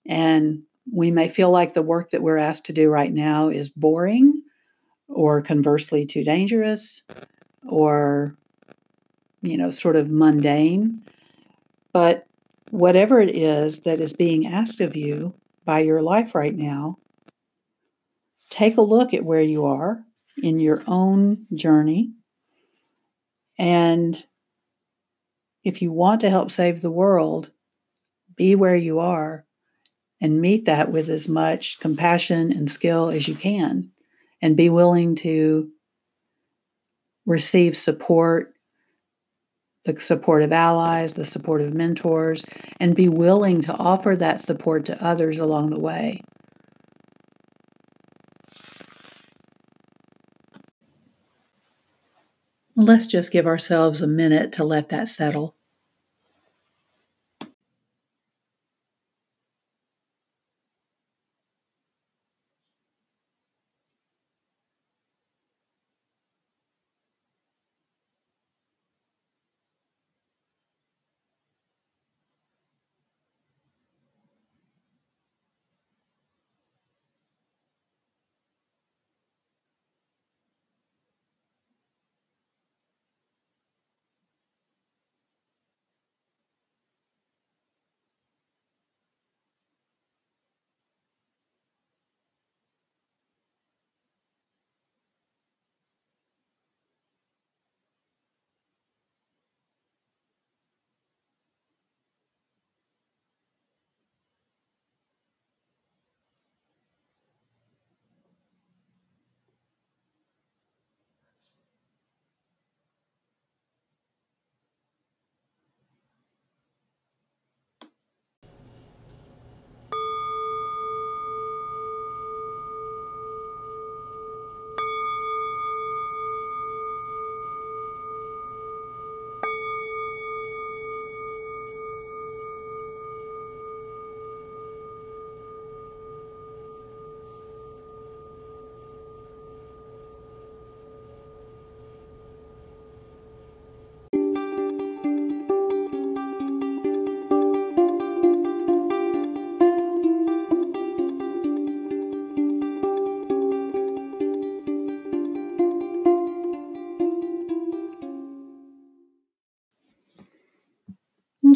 And 0.07 0.63
we 0.91 1.11
may 1.11 1.29
feel 1.29 1.51
like 1.51 1.75
the 1.75 1.83
work 1.83 2.09
that 2.09 2.23
we're 2.23 2.37
asked 2.37 2.65
to 2.65 2.73
do 2.73 2.89
right 2.89 3.13
now 3.13 3.49
is 3.49 3.69
boring 3.69 4.41
or 5.07 5.41
conversely 5.41 6.05
too 6.05 6.23
dangerous 6.23 7.03
or 7.67 8.35
you 9.41 9.57
know 9.57 9.71
sort 9.71 9.95
of 9.95 10.09
mundane 10.09 11.01
but 11.91 12.25
whatever 12.71 13.19
it 13.19 13.35
is 13.35 13.81
that 13.81 13.99
is 13.99 14.13
being 14.13 14.45
asked 14.45 14.81
of 14.81 14.95
you 14.95 15.33
by 15.65 15.79
your 15.79 16.01
life 16.01 16.35
right 16.35 16.55
now 16.55 16.97
take 18.49 18.77
a 18.77 18.81
look 18.81 19.13
at 19.13 19.25
where 19.25 19.41
you 19.41 19.65
are 19.65 20.03
in 20.41 20.59
your 20.59 20.83
own 20.87 21.45
journey 21.53 22.13
and 23.57 24.25
if 25.63 25.81
you 25.81 25.91
want 25.91 26.21
to 26.21 26.29
help 26.29 26.49
save 26.49 26.81
the 26.81 26.91
world 26.91 27.51
be 28.35 28.55
where 28.55 28.75
you 28.75 28.99
are 28.99 29.45
and 30.21 30.41
meet 30.41 30.65
that 30.65 30.91
with 30.91 31.09
as 31.09 31.27
much 31.27 31.79
compassion 31.79 32.51
and 32.51 32.71
skill 32.71 33.09
as 33.09 33.27
you 33.27 33.35
can 33.35 33.91
and 34.41 34.55
be 34.55 34.69
willing 34.69 35.15
to 35.15 35.69
receive 37.25 37.75
support 37.75 38.53
the 39.85 39.99
support 39.99 40.43
of 40.43 40.51
allies, 40.51 41.13
the 41.13 41.25
support 41.25 41.61
of 41.61 41.73
mentors, 41.73 42.45
and 42.79 42.95
be 42.95 43.07
willing 43.07 43.61
to 43.61 43.73
offer 43.73 44.15
that 44.15 44.41
support 44.41 44.85
to 44.85 45.03
others 45.03 45.39
along 45.39 45.69
the 45.69 45.79
way. 45.79 46.21
Let's 52.81 53.07
just 53.07 53.33
give 53.33 53.45
ourselves 53.45 54.01
a 54.01 54.07
minute 54.07 54.53
to 54.53 54.63
let 54.63 54.87
that 54.87 55.09
settle. 55.09 55.58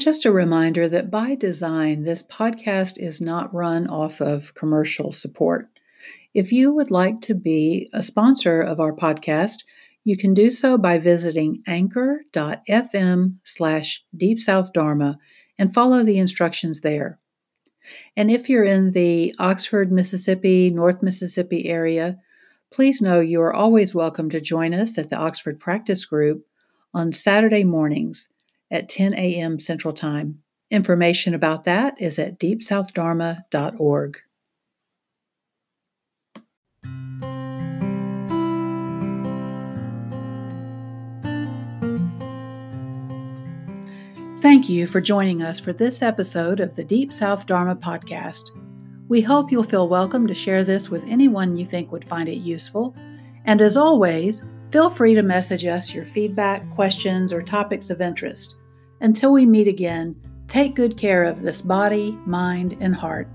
Just 0.04 0.26
a 0.26 0.32
reminder 0.34 0.90
that 0.90 1.10
by 1.10 1.34
design, 1.34 2.04
this 2.04 2.22
podcast 2.22 2.98
is 2.98 3.22
not 3.22 3.54
run 3.54 3.88
off 3.88 4.20
of 4.20 4.54
commercial 4.54 5.14
support. 5.14 5.70
If 6.34 6.52
you 6.52 6.74
would 6.74 6.92
like 6.92 7.22
to 7.22 7.34
be 7.34 7.90
a 7.94 8.04
sponsor 8.04 8.60
of 8.60 8.82
our 8.82 8.92
podcast, 8.92 9.64
you 10.04 10.18
can 10.18 10.34
do 10.34 10.52
so 10.52 10.78
by 10.78 10.98
visiting 10.98 11.64
anchor.fm 11.68 13.36
slash 13.46 14.04
Deep 14.16 14.40
South 14.40 14.74
Dharma 14.74 15.18
and 15.58 15.74
follow 15.74 16.04
the 16.04 16.18
instructions 16.18 16.82
there. 16.82 17.20
And 18.18 18.30
if 18.30 18.50
you're 18.50 18.66
in 18.66 18.92
the 18.92 19.34
Oxford, 19.40 19.90
Mississippi, 19.90 20.70
North 20.70 21.02
Mississippi 21.02 21.70
area, 21.70 22.18
please 22.72 23.02
know 23.02 23.22
you 23.22 23.42
are 23.42 23.54
always 23.54 23.96
welcome 23.96 24.30
to 24.32 24.42
join 24.42 24.74
us 24.74 24.98
at 24.98 25.10
the 25.10 25.18
Oxford 25.18 25.62
Practice 25.62 26.04
Group 26.04 26.46
on 26.94 27.14
Saturday 27.14 27.64
mornings 27.64 28.33
at 28.74 28.90
10 28.90 29.14
a.m. 29.14 29.60
Central 29.60 29.94
Time. 29.94 30.40
Information 30.72 31.36
about 31.36 31.64
that 31.66 32.02
is 32.02 32.18
at 32.18 32.40
deepsouthdharma.org. 32.40 34.18
Thank 44.42 44.68
you 44.68 44.88
for 44.88 45.00
joining 45.00 45.42
us 45.42 45.60
for 45.60 45.72
this 45.72 46.02
episode 46.02 46.60
of 46.60 46.76
the 46.76 46.84
Deep 46.84 47.14
South 47.14 47.46
Dharma 47.46 47.76
podcast. 47.76 48.50
We 49.08 49.22
hope 49.22 49.52
you'll 49.52 49.64
feel 49.64 49.88
welcome 49.88 50.28
to 50.28 50.34
share 50.34 50.64
this 50.64 50.90
with 50.90 51.04
anyone 51.08 51.56
you 51.56 51.66
think 51.66 51.92
would 51.92 52.04
find 52.10 52.28
it 52.28 52.38
useful. 52.38 52.96
And 53.46 53.62
as 53.62 53.78
always, 53.78 54.50
feel 54.72 54.90
free 54.90 55.14
to 55.14 55.22
message 55.22 55.66
us 55.66 55.94
your 55.94 56.04
feedback, 56.04 56.70
questions, 56.72 57.32
or 57.32 57.42
topics 57.42 57.90
of 57.90 58.02
interest. 58.02 58.58
Until 59.04 59.34
we 59.34 59.46
meet 59.46 59.68
again, 59.68 60.16
take 60.48 60.76
good 60.76 60.98
care 60.98 61.26
of 61.26 61.42
this 61.42 61.62
body, 61.62 62.18
mind, 62.26 62.78
and 62.80 62.96
heart. 62.96 63.28